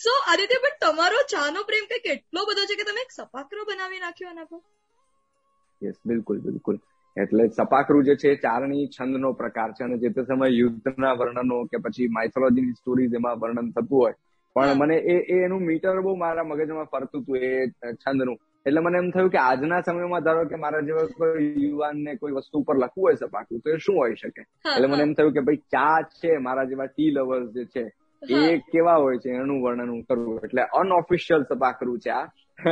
so 0.00 0.14
Aditya 0.26 0.62
પણ 0.62 0.78
તમારો 0.84 1.24
ચાનો 1.28 1.64
પ્રેમ 1.64 1.90
કઈક 1.90 2.08
એટલો 2.14 2.46
બધો 2.48 2.68
છે 2.70 2.78
કે 2.78 2.88
તમે 2.88 3.04
એક 3.06 3.12
સપાકરો 3.12 3.66
બનાવી 3.66 4.00
નાખ્યો 4.00 4.30
આના 4.30 4.48
પર 4.52 4.62
યસ 5.83 5.93
બિલકુલ 6.05 6.39
બિલકુલ. 6.39 6.79
એટલે 7.21 7.47
સપાકરું 7.47 8.03
જે 8.03 8.15
છે 8.15 8.35
ચારણી 8.35 8.87
છંદનો 8.87 9.33
પ્રકાર 9.33 9.71
છે. 9.71 9.83
અને 9.83 9.97
જે 9.97 10.09
તે 10.09 10.23
સમયે 10.23 10.49
યુદ્ધના 10.49 11.13
વર્ણનો 11.13 11.63
કે 11.63 11.77
પછી 11.77 12.07
માઇથોલોજીની 12.07 12.71
સ્ટોરીઝ 12.71 13.13
એમાં 13.13 13.39
વર્ણન 13.39 13.71
થતું 13.71 13.99
હોય. 13.99 14.13
પણ 14.53 14.73
મને 14.73 14.95
એ 14.95 15.39
એનું 15.43 15.61
મીટર 15.61 16.01
બહુ 16.01 16.15
મારા 16.15 16.43
મગજમાં 16.43 16.85
ફરતું 16.85 17.21
હતું 17.21 17.37
એ 17.37 17.67
છંદનું. 17.93 18.37
એટલે 18.65 18.79
મને 18.79 18.97
એમ 18.97 19.09
થયું 19.09 19.29
કે 19.29 19.37
આજના 19.37 19.81
સમયમાં 19.81 20.21
ધારો 20.21 20.45
કે 20.45 20.55
મારા 20.55 20.79
જેવા 20.79 21.03
કોઈ 21.03 21.55
યુવાનને 21.57 22.15
કોઈ 22.15 22.31
વસ્તુ 22.31 22.59
ઉપર 22.59 22.75
લખવું 22.75 23.05
હોય 23.05 23.15
સપાકરું 23.15 23.59
તો 23.59 23.69
એ 23.69 23.77
શું 23.77 23.95
હોઈ 23.95 24.15
શકે? 24.15 24.41
એટલે 24.41 24.87
મને 24.87 25.03
એમ 25.03 25.13
થયું 25.13 25.33
કે 25.33 25.39
ભાઈ 25.39 25.55
ચા 25.55 26.01
છે 26.01 26.37
મારા 26.37 26.63
જેવા 26.63 26.85
ટી 26.85 27.11
લવર્સ 27.11 27.49
જે 27.49 27.65
છે 27.65 27.93
એ 28.29 28.57
કેવા 28.57 28.95
હોય 28.95 29.17
છે 29.17 29.29
એનું 29.29 29.63
વર્ણન 29.63 29.89
હું 29.89 30.03
કરું? 30.03 30.41
એટલે 30.43 30.61
અનઓફિશિયલ 30.61 31.43
સપાકરું 31.43 31.99
છે 31.99 32.09
આ. 32.09 32.25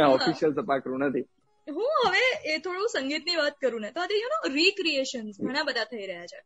ઓફિશિયલ 0.08 0.54
સપાકરું 0.62 1.00
નથી. 1.00 1.22
હું 1.67 1.86
હવે 2.04 2.23
એ 2.45 2.58
થોડું 2.60 2.89
સંગીતની 2.91 3.38
વાત 3.38 3.56
કરું 3.60 3.82
ને 3.82 3.91
તો 3.93 4.08
યુ 4.15 4.30
નો 4.32 4.54
રિક્રિએશન 4.54 5.25
ઘણા 5.39 5.65
બધા 5.65 5.88
થઈ 5.88 6.08
રહ્યા 6.08 6.28
છે. 6.28 6.39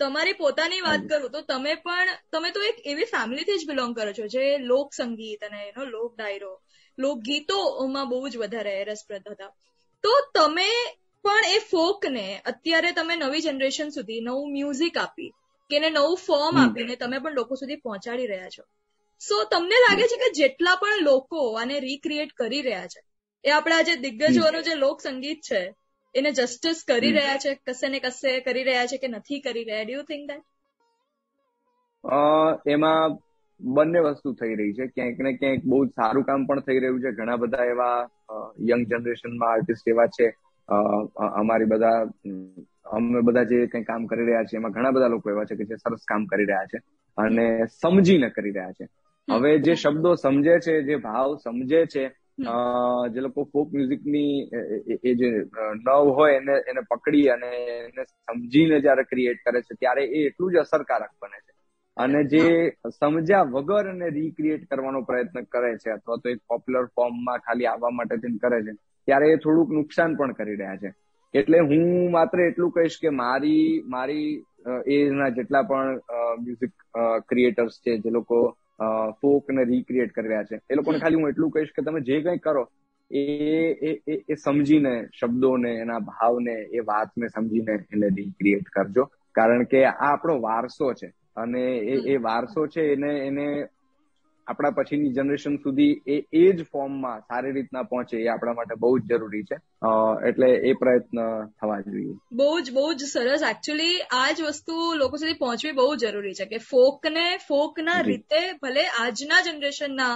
તમારી 0.00 0.34
પોતાની 0.34 0.80
વાત 0.82 1.02
કરું 1.06 1.32
તો 1.32 1.42
તમે 1.44 1.72
પણ 1.80 2.08
તમે 2.30 2.48
તો 2.52 2.60
એક 2.64 2.78
એવી 2.86 3.08
ફેમિલીથી 3.08 3.58
જ 3.58 3.68
બિલોંગ 3.68 3.92
કરો 3.94 4.12
છો 4.14 4.26
જે 4.30 4.42
લોક 4.64 4.88
સંગીત 4.94 5.40
અને 5.42 5.60
એનો 5.64 5.82
લોક 5.88 6.10
ડાયરો 6.14 6.52
લોકગીતોમાં 6.98 8.10
બહુ 8.10 8.20
જ 8.28 8.36
વધારે 8.38 8.74
રસપ્રદ 8.86 9.24
હતા. 9.28 9.50
તો 10.04 10.12
તમે 10.32 10.68
પણ 11.24 11.44
એ 11.50 11.60
ફોકને 11.66 12.22
અત્યારે 12.50 12.90
તમે 12.94 13.14
નવી 13.18 13.42
જનરેશન 13.42 13.90
સુધી 13.92 14.20
નવું 14.22 14.52
મ્યુઝિક 14.52 14.96
આપી 14.98 15.30
કે 15.70 15.76
એને 15.76 15.90
નવું 15.90 16.16
ફોર્મ 16.20 16.56
આપીને 16.58 16.94
તમે 16.98 17.18
પણ 17.20 17.34
લોકો 17.34 17.54
સુધી 17.56 17.80
પહોંચાડી 17.80 18.28
રહ્યા 18.28 18.50
છો. 18.50 18.62
સો 19.20 19.36
તમને 19.46 19.78
લાગે 19.80 20.06
છે 20.06 20.18
કે 20.18 20.28
જેટલા 20.34 20.76
પણ 20.78 21.04
લોકો 21.04 21.40
આને 21.56 21.76
રિક્રિએટ 21.82 22.30
કરી 22.34 22.62
રહ્યા 22.62 22.88
છે 22.88 23.00
એ 23.44 23.50
આપણા 23.50 23.82
જે 23.82 23.94
દિગ્ગજોનું 23.96 24.62
જે 24.62 24.74
લોક 24.76 24.98
સંગીત 25.00 25.40
છે 25.42 25.60
એને 26.14 26.30
જસ્ટિસ 26.32 26.78
કરી 26.88 27.12
રહ્યા 27.12 27.38
છે 27.38 27.54
કશે 27.66 27.88
ને 27.88 28.00
કશે 28.00 28.32
કરી 28.42 28.64
રહ્યા 28.64 28.86
છે 28.86 28.98
કે 28.98 29.08
નથી 29.08 29.40
કરી 29.40 29.64
રહ્યા 29.64 29.84
ડુ 29.84 29.92
યુ 29.92 30.04
થિંક 30.04 30.22
દેટ 30.28 30.44
એમાં 32.66 33.16
બંને 33.60 34.00
વસ્તુ 34.00 34.32
થઈ 34.34 34.54
રહી 34.54 34.72
છે. 34.72 34.86
ક્યાંક 34.88 35.18
ને 35.18 35.32
ક્યાંક 35.34 35.64
બહુ 35.64 35.78
સારું 35.92 36.24
કામ 36.24 36.46
પણ 36.46 36.60
થઈ 36.60 36.78
રહ્યું 36.78 37.00
છે. 37.00 37.10
ઘણા 37.12 37.36
બધા 37.36 37.66
એવા 37.66 37.96
યંગ 38.68 38.84
જનરેશનમાં 38.86 39.52
આર્ટિસ્ટ 39.52 39.88
એવા 39.88 40.08
છે. 40.12 40.28
અમારી 41.32 41.64
બધા 41.64 41.98
અમે 42.92 43.20
બધા 43.22 43.44
જે 43.44 43.66
કંઈ 43.66 43.84
કામ 43.84 44.06
કરી 44.06 44.26
રહ્યા 44.26 44.44
છીએ 44.44 44.58
એમાં 44.58 44.72
ઘણા 44.72 44.90
બધા 44.90 45.08
લોકો 45.08 45.30
એવા 45.30 45.44
છે 45.44 45.56
કે 45.56 45.64
જે 45.64 45.76
સરસ 45.78 46.04
કામ 46.06 46.26
કરી 46.26 46.44
રહ્યા 46.44 46.66
છે 46.66 46.78
અને 47.18 47.46
સમજીને 47.76 48.28
કરી 48.30 48.50
રહ્યા 48.50 48.72
છે. 48.72 48.86
હવે 49.28 49.58
જે 49.58 49.74
શબ્દો 49.74 50.14
સમજે 50.16 50.54
છે 50.60 50.82
જે 50.82 50.96
ભાવ 50.98 51.36
સમજે 51.36 51.80
છે 51.86 52.04
જે 52.38 53.20
લોકો 53.20 53.44
ફોક 53.46 53.68
મ્યુઝિકની 53.70 54.48
એ 55.02 55.14
જે 55.14 55.28
નવ 55.76 55.88
હોય 56.12 56.36
એને 56.36 56.54
એને 56.64 56.82
પકડી 56.90 57.30
અને 57.30 57.50
એને 57.78 58.02
સમજીને 58.06 58.80
જ્યારે 58.80 59.04
ક્રિએટ 59.04 59.38
કરે 59.42 59.62
છે, 59.62 59.74
ત્યારે 59.76 60.02
એ 60.06 60.26
એટલું 60.28 60.52
જ 60.52 60.58
અસરકારક 60.58 61.12
બને 61.18 61.38
છે. 61.38 61.52
અને 61.96 62.20
જે 62.26 62.42
સમજ્યા 62.90 63.50
વગર 63.54 63.88
અને 63.88 64.10
રીક્રિએટ 64.10 64.66
કરવાનો 64.66 65.02
પ્રયત્ન 65.02 65.46
કરે 65.46 65.70
છે, 65.78 65.90
અથવા 65.90 66.18
તો 66.18 66.28
એક 66.28 66.40
પોપ્યુલર 66.46 66.86
ફોર્મમાં 66.94 67.40
ખાલી 67.40 67.66
આવવા 67.66 67.90
માટે 67.92 68.16
કરે 68.38 68.62
છે, 68.62 68.72
ત્યારે 69.08 69.26
એ 69.28 69.38
થોડુંક 69.38 69.70
નુકસાન 69.70 70.16
પણ 70.16 70.34
કરી 70.34 70.56
રહ્યા 70.56 70.78
છે. 70.78 70.90
એટલે 71.34 71.58
હું 71.62 71.82
માત્ર 72.10 72.38
એટલું 72.42 72.72
કહીશ 72.72 72.98
કે 72.98 73.10
મારી 73.12 73.64
મારી 73.86 74.28
એજના 74.88 75.30
જેટલા 75.30 75.64
પણ 75.64 76.00
મ્યુઝિક 76.38 76.72
ક્રિએટર્સ 77.28 77.80
છે, 77.80 77.98
જે 77.98 78.10
લોકો 78.10 78.38
ફોક 79.22 79.50
ને 79.50 79.64
રીક્રિએટ 79.64 80.12
કરી 80.12 80.28
રહ્યા 80.28 80.42
છે. 80.42 80.60
એ 80.70 80.74
લોકોને 80.74 80.98
ખાલી 80.98 81.14
હું 81.14 81.28
એટલું 81.28 81.50
કહીશ 81.50 81.68
કે 81.76 81.82
તમે 81.82 82.00
જે 82.00 82.20
કંઈ 82.20 82.38
કરો 82.38 82.68
એ 83.10 83.20
એ 84.08 84.34
સમજીને 84.34 85.06
શબ્દોને 85.20 85.70
એના 85.70 85.98
ભાવને 85.98 86.52
એ 86.52 86.78
વાતને 86.78 87.28
સમજીને 87.28 87.72
એને 87.72 88.08
રીક્રિએટ 88.08 88.62
કરજો. 88.62 89.04
કારણ 89.34 89.64
કે 89.64 89.84
આ 89.84 90.12
આપણો 90.12 90.40
વારસો 90.40 90.92
છે. 90.92 91.12
અને 91.36 91.62
એ 91.62 92.12
એ 92.12 92.16
વારસો 92.16 92.66
છે 92.66 92.92
એને 92.92 93.18
એને 93.18 93.66
આપણા 94.48 94.74
પછીની 94.74 95.12
જનરેશન 95.12 95.56
સુધી 95.58 95.90
એ 96.08 96.18
એ 96.34 96.44
જ 96.52 96.66
ફોર્મમાં 96.68 97.24
સારી 97.24 97.52
રીતના 97.52 97.84
પહોંચે 97.86 98.16
એ 98.18 98.28
આપણા 98.28 98.54
માટે 98.54 98.78
બહુ 98.78 98.92
જ 99.00 99.12
જરૂરી 99.12 99.44
છે. 99.44 99.60
એટલે 100.28 100.48
એ 100.64 100.74
પ્રયત્ન 100.76 101.24
થવા 101.56 101.80
જોઈએ. 101.82 102.14
બહુ 102.32 102.48
જ 102.60 102.72
બહુ 102.72 102.86
જ 102.94 103.06
સરસ. 103.06 103.42
એકચ્યુઅલી 103.48 103.92
આ 104.12 104.32
જ 104.32 104.46
વસ્તુ 104.46 104.74
લોકો 104.96 105.18
સુધી 105.18 105.38
પહોંચવી 105.38 105.74
બહુ 105.74 105.86
જરૂરી 105.98 106.34
છે 106.34 106.46
કે 106.46 106.58
ફોકને 106.64 107.26
ફોકના 107.44 108.00
રીતે 108.02 108.40
ભલે 108.60 108.84
આજના 109.00 109.42
જનરેશનના 109.44 110.10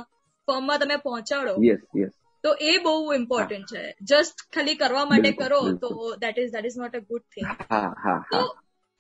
ફોર્મમાં 0.49 0.81
તમે 0.81 0.99
પહોંચાડો. 1.01 1.55
યસ 1.63 1.83
યસ 1.95 2.15
તો 2.45 2.51
એ 2.67 2.79
બહુ 2.81 2.95
ઇમ્પોર્ટન્ટ 3.15 3.71
છે. 3.71 3.83
જસ્ટ 4.05 4.47
ખાલી 4.51 4.77
કરવા 4.77 5.07
માટે 5.07 5.31
કરો 5.35 5.61
તો 5.81 5.91
that 6.19 6.39
is 6.39 6.53
that 6.53 6.67
is 6.67 6.77
not 6.77 6.95
a 6.95 7.03
good 7.03 7.25
thing 7.31 7.49
હા 7.71 8.43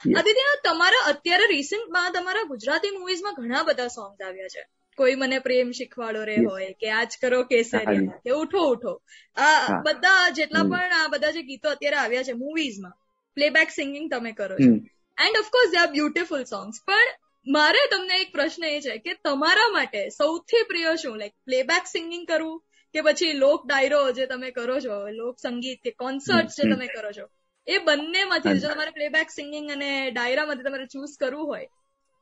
આદિત્ય 0.00 0.46
તમારા 0.64 1.02
અત્યારે 1.10 1.46
રિસન્ટમાં 1.48 2.12
તમારા 2.12 2.46
ગુજરાતી 2.46 2.92
મુવીઝમાં 2.92 3.36
ઘણા 3.36 3.64
બધા 3.64 3.90
સોંગ્સ 3.90 4.20
આવ્યા 4.22 4.52
છે. 4.54 4.62
કોઈ 4.98 5.14
મને 5.14 5.38
પ્રેમ 5.38 5.70
શીખવાડો 5.70 6.24
રે 6.24 6.36
હોય 6.44 6.70
કે 6.80 6.90
આજ 6.90 7.16
કરો 7.22 7.42
કેસરી 7.44 8.06
કે 8.24 8.30
ઉઠો 8.32 8.62
ઉઠો. 8.72 8.94
આ 9.36 9.80
બધા 9.82 10.24
જેટલા 10.30 10.64
પણ 10.64 10.92
આ 10.92 11.08
બધા 11.08 11.30
જે 11.30 11.42
ગીતો 11.42 11.68
અત્યારે 11.68 11.96
આવ્યા 11.96 12.22
છે 12.22 12.34
મૂવીઝમાં 12.34 12.96
પ્લેબેક 13.36 13.70
સિંગિંગ 13.70 14.10
તમે 14.10 14.32
કરો 14.32 14.56
છો. 14.56 14.72
And 15.18 15.36
of course 15.38 15.70
they 15.70 15.78
are 15.78 15.90
beautiful 15.92 16.44
songs 16.44 16.82
પણ 16.86 17.08
મારે 17.46 17.84
તમને 17.90 18.18
એક 18.20 18.32
પ્રશ્ન 18.32 18.64
એ 18.64 18.80
છે 18.80 18.98
કે 18.98 19.14
તમારા 19.24 19.68
માટે 19.68 20.02
સૌથી 20.08 20.64
પ્રિય 20.68 20.96
શું? 20.96 21.16
લાઈક 21.18 21.34
પ્લેબેક 21.44 21.84
સિંગિંગ 21.86 22.26
કરવું 22.26 22.58
કે 22.94 23.00
પછી 23.00 23.32
લોક 23.34 23.68
ડાયરો 23.68 24.00
જે 24.12 24.26
તમે 24.26 24.50
કરો 24.50 24.80
છો 24.80 24.98
લોક 25.10 25.40
સંગીત 25.40 25.80
કે 25.84 25.92
કોન્સર્ટ 25.98 26.50
જે 26.58 26.68
તમે 26.74 26.86
કરો 26.86 27.12
છો 27.12 27.26
એ 27.66 27.78
બંનેમાંથી 27.78 28.58
જો 28.58 28.68
તમારે 28.68 28.90
પ્લેબેક 28.90 29.30
સિંગિંગ 29.30 29.70
અને 29.70 29.90
ડાયરામાંથી 30.10 30.62
તમારે 30.62 30.86
ચૂઝ 30.86 31.16
કરવું 31.20 31.46
હોય 31.46 31.68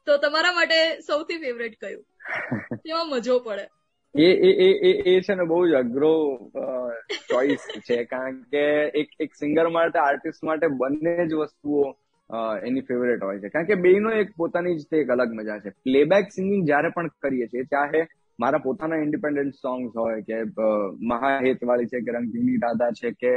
તો 0.06 0.16
તમારા 0.16 0.52
માટે 0.52 0.78
સૌથી 1.00 1.38
ફેવરેટ 1.38 1.76
કયું? 1.80 2.04
એમાં 2.90 3.10
મજો 3.10 3.38
પડે. 3.38 3.66
એ 4.18 4.28
એ 4.46 4.50
એ 4.66 4.68
એ 4.88 4.92
એ 5.10 5.20
છે 5.20 5.34
ને 5.34 5.44
બહુ 5.44 5.66
જ 5.68 5.72
અઘરો 5.72 6.12
ચોઈસ 7.30 7.66
છે. 7.78 8.04
કારણ 8.04 8.40
કે 8.42 8.62
એક 9.00 9.08
એક 9.20 9.34
સિંગર 9.34 9.68
માટે 9.68 9.98
આર્ટિસ્ટ 9.98 10.44
માટે 10.44 10.66
બંને 10.66 11.26
જ 11.26 11.32
વસ્તુઓ 11.32 11.82
એની 12.66 12.80
ફેવરેટ 12.80 13.22
હોય 13.22 13.38
છે. 13.38 13.48
કારણ 13.48 13.66
કે 13.66 13.74
બેનો 13.74 14.10
એક 14.12 14.32
પોતાની 14.36 14.78
જ 14.78 14.86
તે 14.90 14.96
એક 14.96 15.10
અલગ 15.10 15.32
મજા 15.32 15.58
છે. 15.58 15.70
પ્લેબેક 15.70 16.32
સિંગિંગ 16.34 16.66
જયારે 16.66 16.88
પણ 16.88 17.08
કરીએ 17.08 17.46
છીએ, 17.46 17.62
ચાહે 17.64 18.06
મારા 18.40 18.58
પોતાના 18.58 18.96
ઇન્ડિપેન્ડન્ટ 18.96 19.54
સોંગ્સ 19.54 19.96
હોય 19.96 20.20
કે 20.22 20.42
મહાહેત 21.00 21.64
વાળી 21.64 21.86
છે 21.86 22.00
કે 22.00 22.12
રંગીની 22.12 22.56
દાદા 22.56 22.90
છે 22.90 23.10
કે 23.10 23.36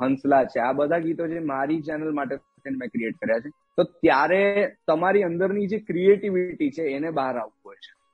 હંસલા 0.00 0.44
છે. 0.44 0.60
આ 0.60 0.72
બધા 0.72 0.98
ગીતો 0.98 1.26
જે 1.26 1.38
મારી 1.38 1.80
ચેનલ 1.82 2.12
માટે 2.12 2.34
મેં 2.70 2.88
ક્રિએટ 2.88 3.14
કર્યા 3.14 3.38
છે. 3.38 3.50
તો 3.76 3.82
ત્યારે 3.82 4.72
તમારી 4.86 5.22
અંદરની 5.22 5.66
જે 5.66 5.78
ક્રિએટિવિટી 5.78 6.70
છે, 6.70 6.82
એને 6.82 7.10
બહાર 7.10 7.38
છે 7.38 7.61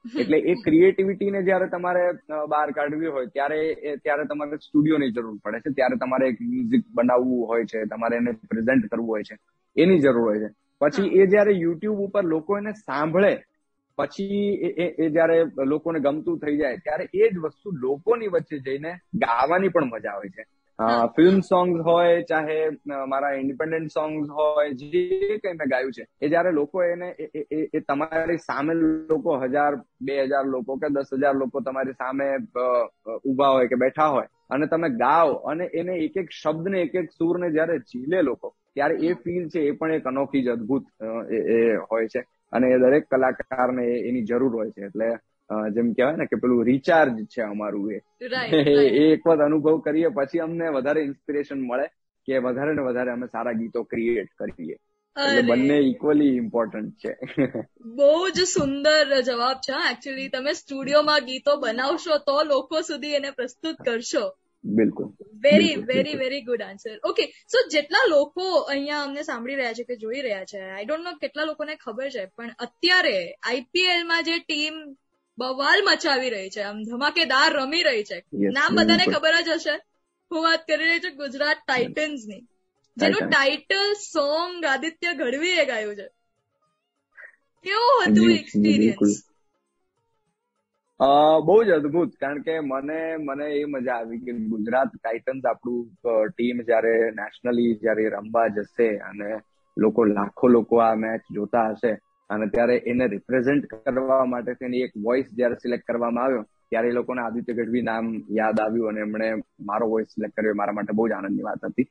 એટલે 0.05 0.39
એ 0.39 0.55
ક્રિએટિવિટી 0.65 1.31
ને 1.31 1.43
જયારે 1.43 1.69
તમારે 1.69 2.03
બહાર 2.49 2.71
કાઢવી 2.71 3.07
હોય 3.07 3.27
ત્યારે 3.27 3.61
ત્યારે 4.05 4.25
તમારે 4.25 4.57
સ્ટુડિયોની 4.57 5.11
જરૂર 5.11 5.37
પડે 5.45 5.61
છે. 5.61 5.71
ત્યારે 5.71 5.97
તમારે 5.97 6.29
એક 6.29 6.41
મ્યુઝિક 6.41 6.85
બનાવવું 6.95 7.47
હોય 7.49 7.65
છે 7.65 7.85
તમારે 7.85 8.17
એને 8.17 8.33
પ્રેઝન્ટ 8.33 8.87
કરવું 8.87 9.09
હોય 9.09 9.23
છે 9.23 9.37
એની 9.77 9.99
જરૂર 9.99 10.25
હોય 10.29 10.41
છે. 10.41 10.51
પછી 10.81 11.09
એ 11.21 11.27
જયારે 11.27 11.53
યુટ્યુબ 11.53 11.99
ઉપર 11.99 12.25
લોકો 12.25 12.59
એને 12.59 12.73
સાંભળે 12.73 13.33
પછી 13.99 14.43
એ 14.79 15.09
જયારે 15.11 15.39
લોકોને 15.67 16.01
ગમતું 16.01 16.39
થઈ 16.39 16.57
જાય 16.57 16.77
ત્યારે 16.77 17.09
એ 17.15 17.31
જ 17.31 17.39
વસ્તુ 17.39 17.71
લોકોની 17.71 18.27
વચ્ચે 18.27 18.59
જઈને 18.59 18.93
ગાવાની 19.15 19.69
પણ 19.69 19.85
મજા 19.85 20.11
આવે 20.11 20.29
છે. 20.29 20.45
ફિલ્મ 20.79 21.41
સોંગ્સ 21.41 21.81
હોય 21.83 22.23
ચાહે 22.23 22.59
મારા 23.07 23.33
ઇન્ડિપેન્ડન્ટ 23.35 23.91
સોંગ્સ 23.91 24.29
હોય 24.31 24.75
જે 24.75 25.03
કઈ 25.39 25.55
મેં 25.55 25.69
ગાયું 25.69 25.93
છે 25.93 26.05
એ 26.21 26.29
જયારે 26.29 26.53
લોકો 26.53 26.85
એને 26.85 27.09
એ 27.73 27.81
તમારી 27.83 28.39
સામે 28.41 28.73
લોકો 28.75 29.39
હજાર 29.39 29.73
બે 30.01 30.19
હજાર 30.25 30.45
લોકો 30.47 30.77
કે 30.77 30.91
દસ 30.91 31.11
હજાર 31.15 31.35
લોકો 31.35 31.61
તમારી 31.61 31.97
સામે 31.97 32.27
ઊભા 32.29 33.51
હોય 33.51 33.69
કે 33.69 33.77
બેઠા 33.77 34.09
હોય 34.09 34.29
અને 34.51 34.67
તમે 34.67 34.91
ગાઓ 34.97 35.35
અને 35.47 35.65
એને 35.75 35.95
એક 35.99 36.17
એક 36.17 36.31
શબ્દ 36.33 36.69
ને 36.69 36.83
એક 36.83 36.95
એક 36.95 37.13
સુર 37.13 37.35
ને 37.39 37.51
જયારે 37.51 37.79
ઝીલે 37.85 38.23
લોકો 38.23 38.55
ત્યારે 38.73 39.01
એ 39.03 39.15
ફીલ 39.17 39.49
છે 39.49 39.67
એ 39.67 39.73
પણ 39.73 39.95
એક 39.95 40.07
અનોખી 40.07 40.45
જ 40.45 40.51
અદભુત 40.51 40.87
એ 41.33 41.59
હોય 41.87 42.09
છે 42.09 42.23
અને 42.53 42.71
એ 42.71 42.79
દરેક 42.79 43.11
કલાકારને 43.11 43.85
એની 44.03 44.25
જરૂર 44.25 44.53
હોય 44.53 44.71
છે 44.71 44.87
એટલે 44.87 45.11
જેમ 45.51 45.93
કહેવાય 45.93 46.17
ને 46.17 46.27
કે 46.27 46.37
પેલું 46.37 46.65
રિચાર્જ 46.65 47.25
છે 47.25 47.43
અમારું 47.43 47.93
એ. 47.93 48.01
એક 49.13 49.27
વખત 49.27 49.41
અનુભવ 49.41 49.79
કરીએ 49.79 50.09
પછી 50.09 50.39
અમને 50.39 50.69
વધારે 50.69 51.01
ઇન્સ્પિરેશન 51.01 51.61
મળે 51.61 51.87
કે 52.29 52.39
વધારે 52.39 52.75
ને 52.75 52.83
વધારે 52.83 53.11
અમે 53.11 53.27
સારા 53.27 53.53
ગીતો 53.53 53.83
ક્રિએટ 53.83 54.29
કરીએ. 54.39 54.77
એટલે 55.17 55.43
બંને 55.43 55.79
ઇક્વલી 55.79 56.37
ઇમ્પોર્ટન્ટ 56.37 56.95
છે. 56.95 57.13
બહુ 57.81 58.29
જ 58.31 58.45
સુંદર 58.45 59.21
જવાબ 59.21 59.57
છે 59.57 59.79
એકચ્યુઅલી 59.93 60.29
તમે 60.29 60.53
સ્ટુડિયોમાં 60.53 61.21
ગીતો 61.21 61.57
બનાવશો 61.57 62.19
તો 62.19 62.43
લોકો 62.43 62.81
સુધી 62.81 63.15
એને 63.15 63.31
પ્રસ્તુત 63.31 63.77
કરશો. 63.85 64.33
બિલકુલ. 64.65 65.07
Very 65.35 65.75
very 65.77 66.15
very 66.15 66.41
good 66.43 66.63
answer 66.63 67.01
okay 67.05 67.25
so 67.25 67.69
જેટલા 67.69 68.07
લોકો 68.09 68.59
અહીંયા 68.59 69.03
અમને 69.03 69.23
સાંભળી 69.23 69.55
રહ્યા 69.55 69.73
છે 69.73 69.83
કે 69.83 69.97
જોઈ 69.97 70.21
રહ્યા 70.21 70.45
છે 70.45 70.61
આઈ 70.61 70.85
ડોન્ટ 70.85 71.05
નો 71.05 71.13
કેટલા 71.13 71.45
લોકોને 71.45 71.77
ખબર 71.77 72.09
છે 72.09 72.25
પણ 72.37 72.51
અત્યારે 72.59 73.35
આઈપીએલમાં 73.43 74.25
જે 74.25 74.39
ટીમ 74.39 74.75
બવાલ 75.39 75.81
મચાવી 75.87 76.31
રહી 76.31 76.51
છે 76.51 76.63
આમ 76.65 76.79
ધમાકેદાર 76.87 77.51
રમી 77.57 77.85
રહી 77.85 78.05
છે. 78.05 78.19
નામ 78.55 78.73
બધાને 78.77 79.05
ખબર 79.09 79.35
જ 79.43 79.57
હશે. 79.57 79.75
હું 80.31 80.43
વાત 80.43 80.63
કરી 80.67 80.81
રહી 80.83 81.03
છું 81.03 81.17
ગુજરાત 81.17 81.59
ટાઇટન્સની 81.63 82.43
જેનું 82.97 83.25
ટાઇટલ 83.27 83.83
સોંગ 84.05 84.53
આદિત્ય 84.67 85.11
ગઢવીએ 85.17 85.65
ગાયું 85.67 85.99
છે. 85.99 86.07
કેવું 87.65 88.05
હતું 88.05 88.31
એક્સપિરિયન્સ 88.37 89.11
બહુ 91.43 91.55
જ 91.63 91.75
અદભુત 91.75 92.17
કારણ 92.17 92.43
કે 92.43 92.55
મને 92.63 92.97
મને 93.21 93.47
એ 93.55 93.67
મજા 93.69 93.97
આવી 93.97 94.21
કે 94.23 94.33
ગુજરાત 94.51 94.91
ટાઇટન્સ 94.95 95.45
આપણું 95.45 95.87
ટીમ 96.31 96.63
જયારે 96.65 96.93
નેશનલી 97.17 97.73
જયારે 97.79 98.07
રમવા 98.13 98.47
જશે 98.53 98.89
અને 99.05 99.31
લોકો 99.77 100.01
લાખો 100.11 100.47
લોકો 100.51 100.83
આ 100.83 100.95
મેચ 100.99 101.23
જોતા 101.31 101.67
હશે 101.73 101.93
અને 102.31 102.47
ત્યારે 102.55 102.77
એને 102.93 103.07
રિપ્રેઝેન્ટ 103.15 103.65
કરવા 103.75 104.25
માટે 104.33 104.53
તેની 104.55 104.85
એક 104.87 104.95
વોઇસ 105.07 105.27
જયારે 105.39 105.61
સિલેક્ટ 105.63 105.89
કરવામાં 105.91 106.25
આવ્યો, 106.25 106.45
ત્યારે 106.71 106.89
એ 106.89 106.97
લોકોને 106.99 107.21
આદિત્ય 107.23 107.59
ગઢવી 107.59 107.85
નામ 107.91 108.07
યાદ 108.39 108.61
આવ્યું 108.61 108.89
અને 108.91 109.01
એમણે 109.07 109.29
મારો 109.71 109.87
વોઇસ 109.93 110.09
સિલેક્ટ 110.15 110.37
કર્યો. 110.37 110.59
મારા 110.61 110.77
માટે 110.79 110.99
બહુ 110.99 111.09
જ 111.09 111.13
આનંદની 111.13 111.47
વાત 111.49 111.63
હતી. 111.65 111.89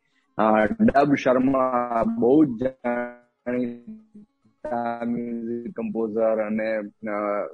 ડબ 0.82 1.16
શર્મા 1.24 2.04
બહુ 2.20 2.36
જ 2.60 2.62
કમ્પોઝર 5.76 6.38
અને 6.46 6.68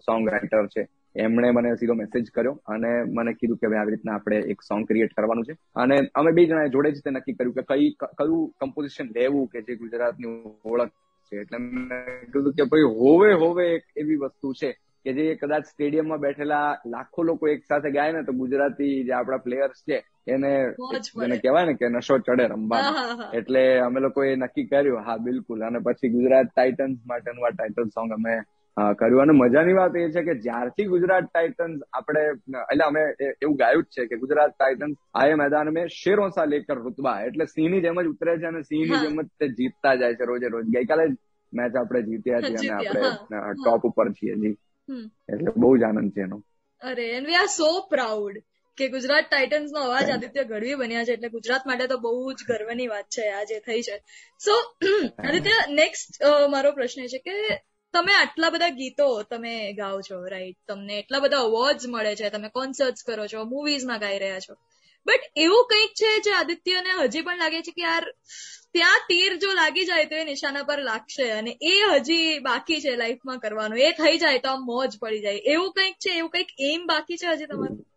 સોંગ 0.08 0.30
રાઇટર 0.34 0.68
છે. 0.76 0.84
એમણે 1.16 1.50
મને 1.56 1.72
સીધો 1.80 1.96
મેસેજ 1.96 2.30
કર્યો 2.36 2.54
અને 2.74 2.92
મને 3.18 3.32
કીધું 3.40 3.58
કે 3.58 3.66
આવી 3.68 3.94
રીતના 3.94 4.16
આપણે 4.16 4.38
એક 4.52 4.60
સોંગ 4.70 4.84
ક્રિએટ 4.90 5.12
કરવાનું 5.18 5.48
છે. 5.50 5.56
અને 5.76 5.96
અમે 6.22 6.32
બે 6.38 6.46
જણાએ 6.46 6.74
જોડે 6.76 6.92
જ 6.92 7.04
તે 7.06 7.12
નક્કી 7.12 7.38
કર્યું 7.40 7.56
કે 7.58 7.64
કઈ 7.72 7.90
કયું 8.20 8.42
કમ્પોઝિશન 8.62 9.12
લેવું 9.18 9.50
કે 9.52 9.60
જે 9.68 9.74
ગુજરાતની 9.84 10.34
ઓળખ 10.66 10.94
છે. 11.34 11.42
એટલે 11.42 11.58
મેં 11.60 11.92
કીધું 12.32 12.54
કે 12.54 12.64
ભાઈ 12.66 12.90
હોવે 12.94 13.30
હોવે 13.36 13.66
એક 13.68 13.84
એવી 13.96 14.16
વસ્તુ 14.16 14.54
છે 14.54 14.70
કે 15.06 15.14
જે 15.14 15.36
કદાચ 15.36 15.66
સ્ટેડિયમમાં 15.66 16.20
બેઠેલા 16.20 16.68
લાખો 16.86 17.24
લોકો 17.24 17.48
એક 17.48 17.62
સાથે 17.66 17.90
ગાય 17.92 18.12
ને 18.12 18.24
તો 18.24 18.34
ગુજરાતી 18.34 19.04
જે 19.04 19.12
આપણા 19.12 19.38
પ્લેયર્સ 19.38 19.84
છે 19.84 19.98
એને 20.28 20.52
એને 21.24 21.38
કહેવાય 21.38 21.66
ને 21.66 21.74
કે 21.74 21.90
નશો 21.90 22.18
ચડે 22.20 22.46
રમવાનો. 22.48 22.92
એટલે 23.34 23.64
અમે 23.80 24.00
લોકો 24.00 24.24
એ 24.24 24.36
નક્કી 24.36 24.66
કર્યું 24.66 25.02
હા 25.02 25.18
બિલકુલ. 25.20 25.62
અને 25.62 25.80
પછી 25.80 26.10
ગુજરાત 26.10 26.48
ટાઇટન્સ 26.48 27.00
માટેનું 27.06 27.48
આ 27.48 27.52
ટાઇટલ 27.52 27.90
સોંગ 27.90 28.12
અમે 28.12 28.34
કર્યું. 28.78 29.22
અને 29.22 29.34
મજાની 29.34 29.74
વાત 29.74 29.96
એ 29.96 30.06
છે 30.12 30.24
કે 30.24 30.36
જ્યારથી 30.40 30.86
ગુજરાત 30.86 31.26
ટાઇટન્સ 31.26 31.82
આપણે 31.94 32.22
એટલે 32.62 32.86
અમે 32.86 33.02
એવું 33.42 33.56
ગાયું 33.56 33.84
જ 33.84 33.98
છે 33.98 34.06
કે 34.06 34.16
ગુજરાત 34.18 34.56
ટાઇટન્સ 34.56 34.96
આયે 35.16 35.36
મેદાન 35.36 35.70
મેં 35.72 35.92
શેરો 35.96 36.30
સા 36.30 36.46
લેકર 36.46 36.78
રૂતબા 36.78 37.18
એટલે 37.24 37.46
સિંહની 37.48 37.82
જેમ 37.82 38.02
જ 38.02 38.08
ઉતરે 38.14 38.38
છે 38.38 38.48
અને 38.48 38.62
સિંહની 38.64 39.02
જેમ 39.04 39.22
જ 39.22 39.28
તે 39.40 39.50
જીતતા 39.60 39.96
જાય 39.96 40.16
છે 40.16 40.26
રોજે 40.26 40.48
રોજ. 40.48 40.66
ગઈકાલે 40.76 41.06
મેચ 41.54 41.76
આપણે 41.76 42.02
જીત્યા 42.02 42.42
છીએ 42.42 42.58
અને 42.62 42.74
આપણે 42.78 43.54
ટોપ 43.60 43.86
ઉપર 43.90 44.08
છીએ 44.12 44.36
જી. 44.42 44.56
એટલે 45.34 45.52
બહુ 45.58 45.76
જ 45.78 45.84
આનંદ 45.84 46.12
છે 46.16 46.22
એનો. 46.22 46.42
અરે 46.82 47.06
and 47.10 47.28
we 47.28 47.40
are 47.42 47.50
so 47.56 47.70
proud 47.90 48.40
કે 48.78 48.88
ગુજરાત 48.90 49.28
ટાઇટન્સ 49.30 49.70
નો 49.74 49.82
અવાજ 49.82 50.10
આદિત્ય 50.10 50.44
ગઢવી 50.44 50.76
બન્યા 50.76 51.04
છે. 51.04 51.14
એટલે 51.18 51.30
ગુજરાત 51.30 51.68
માટે 51.68 51.86
તો 51.88 51.98
બહુ 52.06 52.34
જ 52.34 52.48
ગર્વની 52.50 52.90
વાત 52.94 53.08
છે 53.18 53.28
આ 53.32 53.44
જે 53.52 53.60
થઈ 53.68 53.82
છે. 53.82 54.00
સો 54.46 54.58
આદિત્ય 55.28 55.58
નેક્સ્ટ 55.74 56.20
મારો 56.50 56.72
પ્રશ્ન 56.72 57.06
છે 57.14 57.22
કે 57.28 57.38
તમે 57.94 58.14
આટલા 58.14 58.50
બધા 58.50 58.70
ગીતો 58.70 59.24
તમે 59.24 59.74
ગાઓ 59.74 60.02
છો 60.02 60.26
રાઈટ 60.28 60.58
તમને 60.68 61.00
એટલા 61.00 61.20
બધા 61.20 61.38
અવોર્ડ્સ 61.38 61.88
મળે 61.88 62.16
છે 62.16 62.30
તમે 62.30 62.50
કોન્સર્ટ્સ 62.50 63.04
કરો 63.04 63.28
છો 63.28 63.44
મૂવીઝમાં 63.44 64.00
ગાઈ 64.00 64.20
રહ્યા 64.20 64.40
છો. 64.40 64.54
બટ 65.06 65.20
એવું 65.36 65.68
કંઈક 65.70 65.94
છે 65.94 66.20
જે 66.20 66.32
આદિત્યને 66.32 66.90
હજી 67.04 67.22
પણ 67.22 67.38
લાગે 67.38 67.62
છે 67.62 67.72
કે 67.72 67.82
યાર 67.82 68.14
ત્યાં 68.74 69.06
તીર 69.10 69.38
જો 69.38 69.54
લાગી 69.54 69.86
જાય 69.86 70.06
તો 70.06 70.16
એ 70.16 70.24
નિશાના 70.24 70.64
પર 70.64 70.80
લાગશે 70.82 71.32
અને 71.32 71.58
એ 71.62 71.76
હજી 71.94 72.40
બાકી 72.40 72.82
છે 72.82 72.96
લાઈફમાં 72.96 73.40
કરવાનું. 73.40 73.80
એ 73.80 73.92
થઈ 73.92 74.18
જાય 74.18 74.40
તો 74.40 74.50
આમ 74.50 74.66
મોજ 74.66 75.00
પડી 75.00 75.20
જાય. 75.20 75.36
એવું 75.36 75.74
કંઈક 75.74 75.96
છે? 75.96 76.18
એવું 76.18 76.30
કંઈક 76.30 76.48
એમ 76.60 76.86
બાકી 76.86 77.18
છે 77.18 77.28
હજી 77.28 77.46
તમારું? 77.46 77.88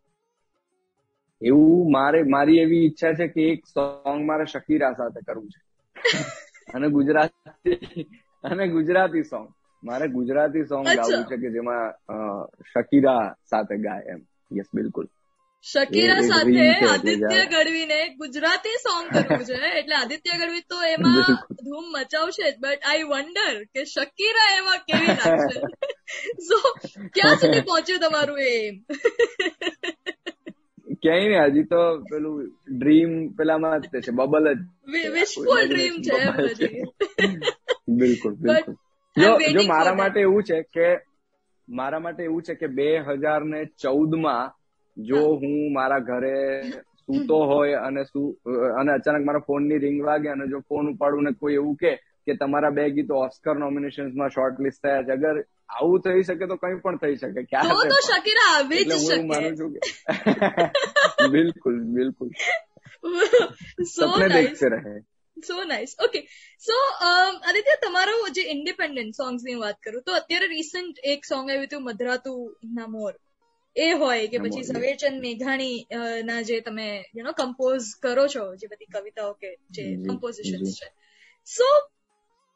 એવું 1.43 1.93
મારે 1.93 2.23
મારી 2.23 2.59
એવી 2.59 2.87
ઈચ્છા 2.87 3.13
છે 3.13 3.29
કે 3.29 3.41
એક 3.41 3.67
સોંગ 3.67 4.27
મારે 4.27 4.45
શકીરા 4.45 4.93
સાથે 4.93 5.21
કરવું 5.21 5.49
છે. 5.49 5.61
અને 6.75 6.89
ગુજરાતી 6.89 8.03
અને 8.45 8.69
ગુજરાતી 8.69 9.23
સોંગ 9.23 9.53
મારે 9.83 10.09
ગુજરાતી 10.09 10.65
સોંગ 10.65 10.87
ગાવું 10.87 11.25
છે 11.25 11.37
કે 11.37 11.51
જેમાં 11.51 11.93
શકીરા 12.73 13.35
સાથે 13.51 13.77
ગાય 13.77 14.03
એમ. 14.07 14.21
યસ 14.53 14.67
બિલકુલ. 14.75 15.07
શકીરા 15.65 16.21
સાથે 16.21 16.67
આદિત્ય 16.89 17.45
ગઢવીને 17.45 17.99
ગુજરાતી 18.17 18.77
સોંગ 18.77 19.09
કરવું 19.09 19.45
છે. 19.45 19.55
એટલે 19.79 19.95
આદિત્ય 19.95 20.39
ગઢવી 20.39 20.61
તો 20.61 20.83
એમાં 20.83 21.39
ધૂમ 21.65 21.87
મચાવશે 21.93 22.53
જ 22.53 22.57
બટ 22.61 22.83
આઈ 22.85 23.03
વન્ડર 23.03 23.65
કે 23.75 23.85
શકીરા 23.85 24.49
એમાં 24.59 24.81
કેવી 24.87 25.17
લાગશે? 25.17 25.61
સો 26.49 26.59
ક્યાં 27.15 27.37
સુધી 27.37 27.61
પહોંચ્યું 27.61 28.01
તમારું 28.01 28.39
એમ 28.39 28.75
ક્યાંય 31.03 31.29
ને 31.29 31.51
હજી 31.51 31.65
તો 31.65 31.83
પેલું 32.11 32.53
ડ્રીમ 32.69 33.13
પેલામાં 33.29 33.81
જ 33.81 33.85
છે 34.01 34.13
બબલ 34.13 34.47
જ 34.53 34.59
વિશફુલ 35.11 35.63
ડ્રીમ 35.67 35.95
છે 36.03 36.69
બિલકુલ 38.01 38.35
બિલકુલ. 38.35 38.75
જો 39.17 39.31
જો 39.51 39.67
મારા 39.69 39.95
માટે 39.95 40.21
એવું 40.21 40.43
છે 40.45 40.63
કે 40.71 40.89
મારા 41.69 42.01
માટે 42.01 42.23
એવું 42.23 42.43
છે 42.43 42.55
કે 42.55 42.69
બે 42.71 42.89
હજાર 43.05 43.41
ને 43.45 43.63
ચૌદમાં 43.79 44.53
જો 44.97 45.23
હું 45.37 45.57
મારા 45.73 46.03
ઘરે 46.03 46.35
સૂતો 47.01 47.39
હોય 47.47 47.81
અને 47.81 48.03
અને 48.75 48.93
અચાનક 48.93 49.25
મારા 49.25 49.47
ફોનની 49.47 49.79
રિંગ 49.79 50.03
વાગે 50.03 50.29
અને 50.29 50.47
જો 50.47 50.63
ફોન 50.69 50.93
ઉપાડું 50.93 51.25
ને 51.25 51.33
કોઈ 51.35 51.55
એવું 51.55 51.77
કે 51.77 51.93
કે 52.27 52.37
તમારા 52.37 52.73
બે 52.73 52.87
ગીતો 52.91 53.19
ઓસ્કર 53.21 53.57
નોમિનેશનમાં 53.57 54.31
શોર્ટ 54.31 54.59
લિસ્ટ 54.59 54.83
થયા 54.83 55.03
છે 55.03 55.13
અગર 55.13 55.35
આવું 55.73 56.03
થઈ 56.03 56.23
શકે 56.23 56.47
તો 56.47 56.57
કઈ 56.57 56.79
પણ 56.83 56.99
થઈ 56.99 57.17
શકે 57.17 57.45
ક્યારે 57.45 57.91
તો 57.91 58.01
શકીરા 58.03 58.55
જ 59.11 59.21
માનું 59.25 59.57
છું 59.57 59.71
કે 59.75 61.29
બિલકુલ 61.31 61.79
બિલકુલ 61.93 62.31
સપને 63.89 64.29
દેખતે 64.29 64.67
રહે 64.69 64.97
so 65.37 65.65
nice 65.65 65.95
okay 65.99 66.21
so 66.63 66.77
Aditya 67.03 67.77
તમારો 67.83 68.17
જે 68.31 68.43
ઇન્ડિપેન્ડન્ટ 68.51 69.15
સોંગ્સની 69.15 69.55
વાત 69.55 69.79
કરું 69.83 70.03
તો 70.03 70.13
અત્યારે 70.13 70.47
રિસન્ટ 70.49 70.97
એક 71.05 71.25
સોંગ 71.25 71.51
આવ્યું 71.51 71.67
હતું 71.67 71.83
મધરાતુ 71.83 72.33
ના 72.75 72.87
મોર. 72.89 73.13
એ 73.77 73.89
હોય 73.93 74.29
કે 74.29 74.39
પછી 74.39 74.65
ઝવેરચંદ 74.65 75.21
મેઘાણી 75.21 75.77
ના 76.25 76.41
જે 76.43 76.61
તમે 76.61 76.87
યુ 77.15 77.25
નો 77.25 77.33
કમ્પોઝ 77.33 77.91
કરો 78.03 78.25
છો 78.29 78.45
જે 78.57 78.67
બધી 78.67 78.93
કવિતાઓ 78.93 79.33
કે 79.35 79.51
જે 79.71 79.85
કમ્પોઝિશન 80.07 80.63
છે. 80.71 80.89
સો 81.49 81.69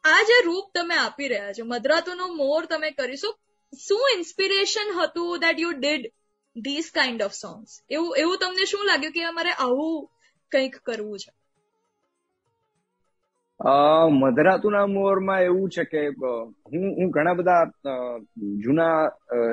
આ 0.04 0.22
જે 0.22 0.38
રૂપ 0.44 0.66
તમે 0.74 0.96
આપી 0.96 1.28
રહ્યા 1.28 1.52
છો 1.52 1.64
મધરાતુનો 1.64 2.24
મોર 2.34 2.62
તમે 2.66 2.90
કરીશો 2.92 3.30
શું 3.72 4.06
ઇન્સ્પિરેશન 4.16 4.88
હતું 4.98 5.40
that 5.40 5.58
you 5.58 5.72
did 5.74 6.04
this 6.56 6.88
kind 6.90 7.22
of 7.22 7.34
songs 7.34 7.70
એવું 7.90 8.12
એવું 8.18 8.38
તમને 8.38 8.64
શું 8.66 8.86
લાગ્યું 8.86 9.12
કે 9.12 9.22
અમારે 9.24 9.52
આવું 9.58 9.98
કંઈક 10.52 10.76
કરવું 10.82 11.18
છે? 11.18 11.30
મધરાતુના 13.60 14.86
મોરમાં 14.86 15.42
એવું 15.42 15.70
છે 15.70 15.84
કે 15.84 16.02
હું 16.08 16.84
હું 16.98 17.10
ઘણા 17.10 17.34
બધા 17.34 17.64
જૂના 18.58 18.92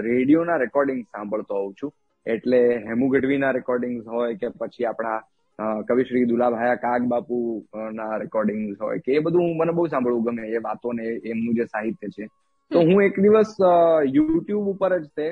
રેડિયોના 0.02 0.58
રેકોર્ડિંગ 0.58 1.02
સાંભળતો 1.06 1.56
હોઉં 1.56 1.74
છું. 1.74 1.92
એટલે 2.26 2.60
હેમુ 2.86 3.10
ગઢવીના 3.10 3.52
રેકોર્ડિંગ 3.52 3.98
હોય 4.08 4.36
કે 4.36 4.48
પછી 4.60 4.86
આપણા 4.86 5.20
કવિ 5.82 6.04
શ્રી 6.04 6.26
દુલાભાયા 6.26 6.76
કાગ 6.76 7.02
બાપુ 7.06 7.38
ના 7.94 8.18
રેકોર્ડિંગ 8.18 8.62
હોય 8.82 9.00
કે 9.00 9.12
એ 9.14 9.20
બધું 9.20 9.58
મને 9.58 9.72
બહુ 9.72 9.88
સાંભળવું 9.88 10.24
ગમે, 10.26 10.46
એ 10.48 10.58
વાતો 10.58 10.94
ને 10.94 11.08
એમનું 11.26 11.56
જે 11.56 11.66
સાહિત્ય 11.66 12.08
છે. 12.08 12.28
તો 12.72 12.80
હું 12.80 13.04
એક 13.04 13.20
દિવસ 13.20 13.52
યુટ્યુબ 14.14 14.70
ઉપર 14.70 14.92
જ 15.00 15.06
તે 15.18 15.28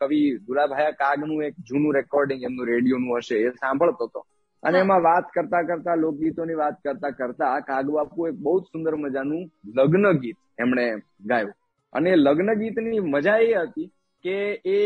કવિ 0.00 0.22
દુલાભાયા 0.38 0.90
કાગનું 0.90 1.44
એક 1.44 1.54
જૂનું 1.68 1.94
રેકોર્ડિંગ 1.94 2.40
એમનું 2.42 2.66
રેડિયોનું 2.66 3.18
હશે 3.18 3.36
એ 3.42 3.50
સાંભળતો 3.50 4.04
હતો. 4.04 4.24
અને 4.62 4.78
એમાં 4.78 5.02
વાત 5.02 5.26
કરતા 5.34 5.62
કરતા 5.62 5.94
લોકગીતોની 5.94 6.54
વાત 6.54 6.76
કરતા 6.84 7.10
કરતા 7.10 7.60
કાગ 7.60 7.86
બાપુ 7.90 8.26
એક 8.28 8.36
બહુ 8.36 8.60
જ 8.60 8.64
સુંદર 8.64 8.94
મજાનું 8.96 9.44
લગ્ન 9.74 10.06
ગીત 10.18 10.38
એમણે 10.58 10.86
ગાયું. 11.26 11.54
અને 11.92 12.10
લગ્ન 12.16 12.50
ગીતની 12.54 13.00
મજા 13.00 13.38
એ 13.38 13.54
હતી 13.54 13.88
કે 14.24 14.36
એ 14.66 14.78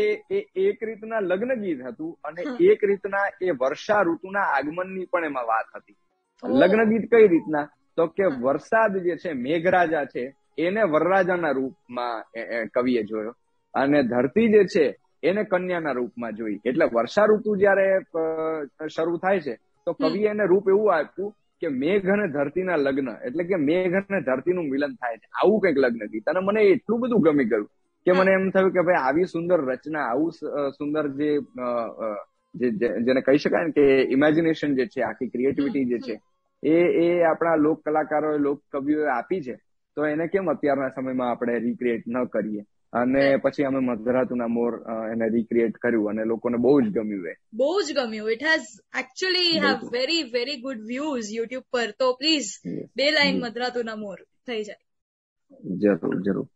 એક 0.55 0.83
રીતના 0.83 1.19
લગ્ન 1.21 1.53
ગીત 1.55 1.79
હતું 1.87 2.17
અને 2.23 2.41
એક 2.61 2.79
રીતના 2.83 3.27
એ 3.41 3.51
વર્ષા 3.51 4.01
ઋતુના 4.01 4.47
આગમનની 4.57 5.05
પણ 5.11 5.25
એમાં 5.25 5.47
વાત 5.47 5.67
હતી. 5.75 5.97
લગ્ન 6.43 6.89
ગીત 6.89 7.05
કઈ 7.11 7.27
રીતના? 7.27 7.67
તો 7.97 8.07
કે 8.07 8.25
વરસાદ 8.41 8.93
જે 8.97 9.15
છે 9.15 9.33
મેઘરાજા 9.33 10.05
છે 10.05 10.23
એને 10.57 10.83
વરરાજાના 10.83 11.51
રૂપમાં 11.51 12.23
કવિએ 12.73 13.03
જોયો. 13.03 13.33
અને 13.73 14.03
ધરતી 14.03 14.49
જે 14.49 14.63
છે 14.65 14.85
એને 15.23 15.43
કન્યાના 15.45 15.97
રૂપમાં 15.99 16.33
જોઈ. 16.33 16.57
એટલે 16.65 16.85
વર્ષા 16.93 17.25
ઋતુ 17.25 17.55
જયારે 17.57 17.85
શરૂ 18.89 19.17
થાય 19.17 19.39
છે 19.41 19.55
તો 19.87 19.93
કવિ 19.93 20.23
એને 20.25 20.45
રૂપ 20.45 20.69
એવું 20.69 20.93
આપ્યું 20.95 21.31
કે 21.61 21.67
મેઘ 21.81 22.09
અને 22.09 22.25
ધરતીના 22.27 22.75
લગ્ન 22.77 23.09
એટલે 23.27 23.43
કે 23.43 23.57
મેઘ 23.59 23.95
અને 23.99 24.19
ધરતીનું 24.21 24.69
મિલન 24.69 24.93
થાય 24.95 25.17
છે. 25.17 25.27
આવું 25.39 25.61
કંઈક 25.61 25.77
લગ્ન 25.77 26.03
ગીત. 26.07 26.25
અને 26.29 26.39
મને 26.39 26.61
એટલું 26.71 26.99
બધું 26.99 27.21
ગમી 27.21 27.45
ગયું 27.45 27.67
કે 28.05 28.11
મને 28.11 28.31
એમ 28.33 28.49
થયું 28.49 28.71
કે 28.71 28.81
ભાઈ 28.81 29.01
આવી 29.01 29.25
સુંદર 29.25 29.59
રચના 29.61 30.05
આવું 30.09 30.31
સુંદર 30.71 31.05
જે 32.55 32.69
જેને 33.05 33.21
કહી 33.21 33.37
શકાય 33.37 33.65
ને 33.65 33.71
કે 33.71 33.85
ઇમેજિનેશન 34.11 34.71
જે 34.75 34.85
છે 34.85 35.01
આખી 35.01 35.29
ક્રિએટિવિટી 35.29 35.85
જે 35.85 35.99
છે 35.99 36.15
એ 36.63 36.73
એ 37.03 37.05
આપણા 37.23 37.55
લોક 37.55 37.83
કલાકારોએ 37.85 38.37
લોક 38.37 38.59
કવિઓએ 38.71 39.07
આપી 39.09 39.41
છે. 39.41 39.55
તો 39.97 40.05
એને 40.05 40.25
કેમ 40.27 40.51
અત્યારના 40.51 40.89
સમયમાં 40.89 41.31
આપણે 41.31 41.59
રિક્રિએટ 41.59 42.03
ન 42.07 42.23
કરીએ? 42.25 42.63
અને 42.93 43.37
પછી 43.37 43.63
અમે 43.63 43.79
મધરાતુના 43.79 44.47
મોર 44.47 44.75
એને 45.11 45.29
રિક્રિએટ 45.29 45.71
કર્યું 45.71 46.09
અને 46.09 46.25
લોકોને 46.25 46.57
બહુ 46.57 46.81
જ 46.81 46.89
ગમ્યું 46.89 47.27
એ. 47.27 47.33
બહુ 47.53 47.81
જ 47.81 47.93
ગમ્યું. 47.95 48.31
It 48.31 48.43
has 48.43 48.65
actually 48.99 49.59
have 49.59 49.89
very 49.91 50.23
very 50.23 50.61
good 50.61 50.79
views 50.87 51.31
YouTube 51.31 51.63
પર. 51.71 51.91
તો 51.99 52.13
પ્લીઝ 52.13 52.45
બે 52.95 53.11
લાઈન 53.11 53.41
મધરાતુના 53.41 53.95
મોર 53.95 54.17
થઈ 54.47 54.63
જાય. 54.63 54.81
જરૂર 55.77 56.21
જરૂર. 56.21 56.47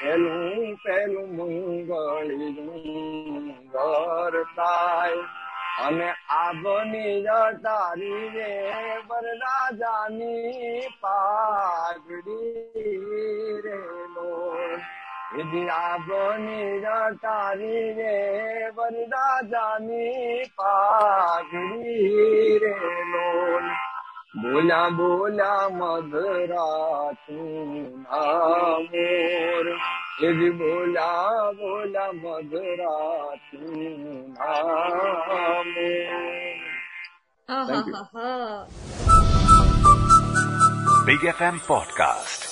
પેલું 0.00 0.72
પેલું 0.80 1.28
મંગળીનું 1.30 3.52
વર્તાય 3.68 5.20
અને 5.80 6.14
આબની 6.36 7.24
તારી 7.62 8.30
રે 8.30 8.50
વરરાજાની 9.08 10.88
પાઘડી 11.02 12.70
રે 13.64 13.78
લોન 14.14 14.80
આબની 15.74 16.80
તારી 17.22 17.92
રે 17.92 18.72
વરરાજાની 18.72 20.50
પાઘડી 20.56 22.58
રે 22.58 22.74
લોન 23.12 23.89
બોલા 24.34 24.90
બોલા 24.90 25.68
મધરા 25.78 27.10
તું 27.26 27.70
મોર 28.90 29.66
એ 30.28 30.50
બોલા 30.58 31.52
બોલા 31.58 32.12
મધરા 32.22 33.34
તું 33.50 34.34
મોર. 34.38 35.66
Big 41.06 41.22
FM 41.38 41.56
Podcast. 41.66 42.49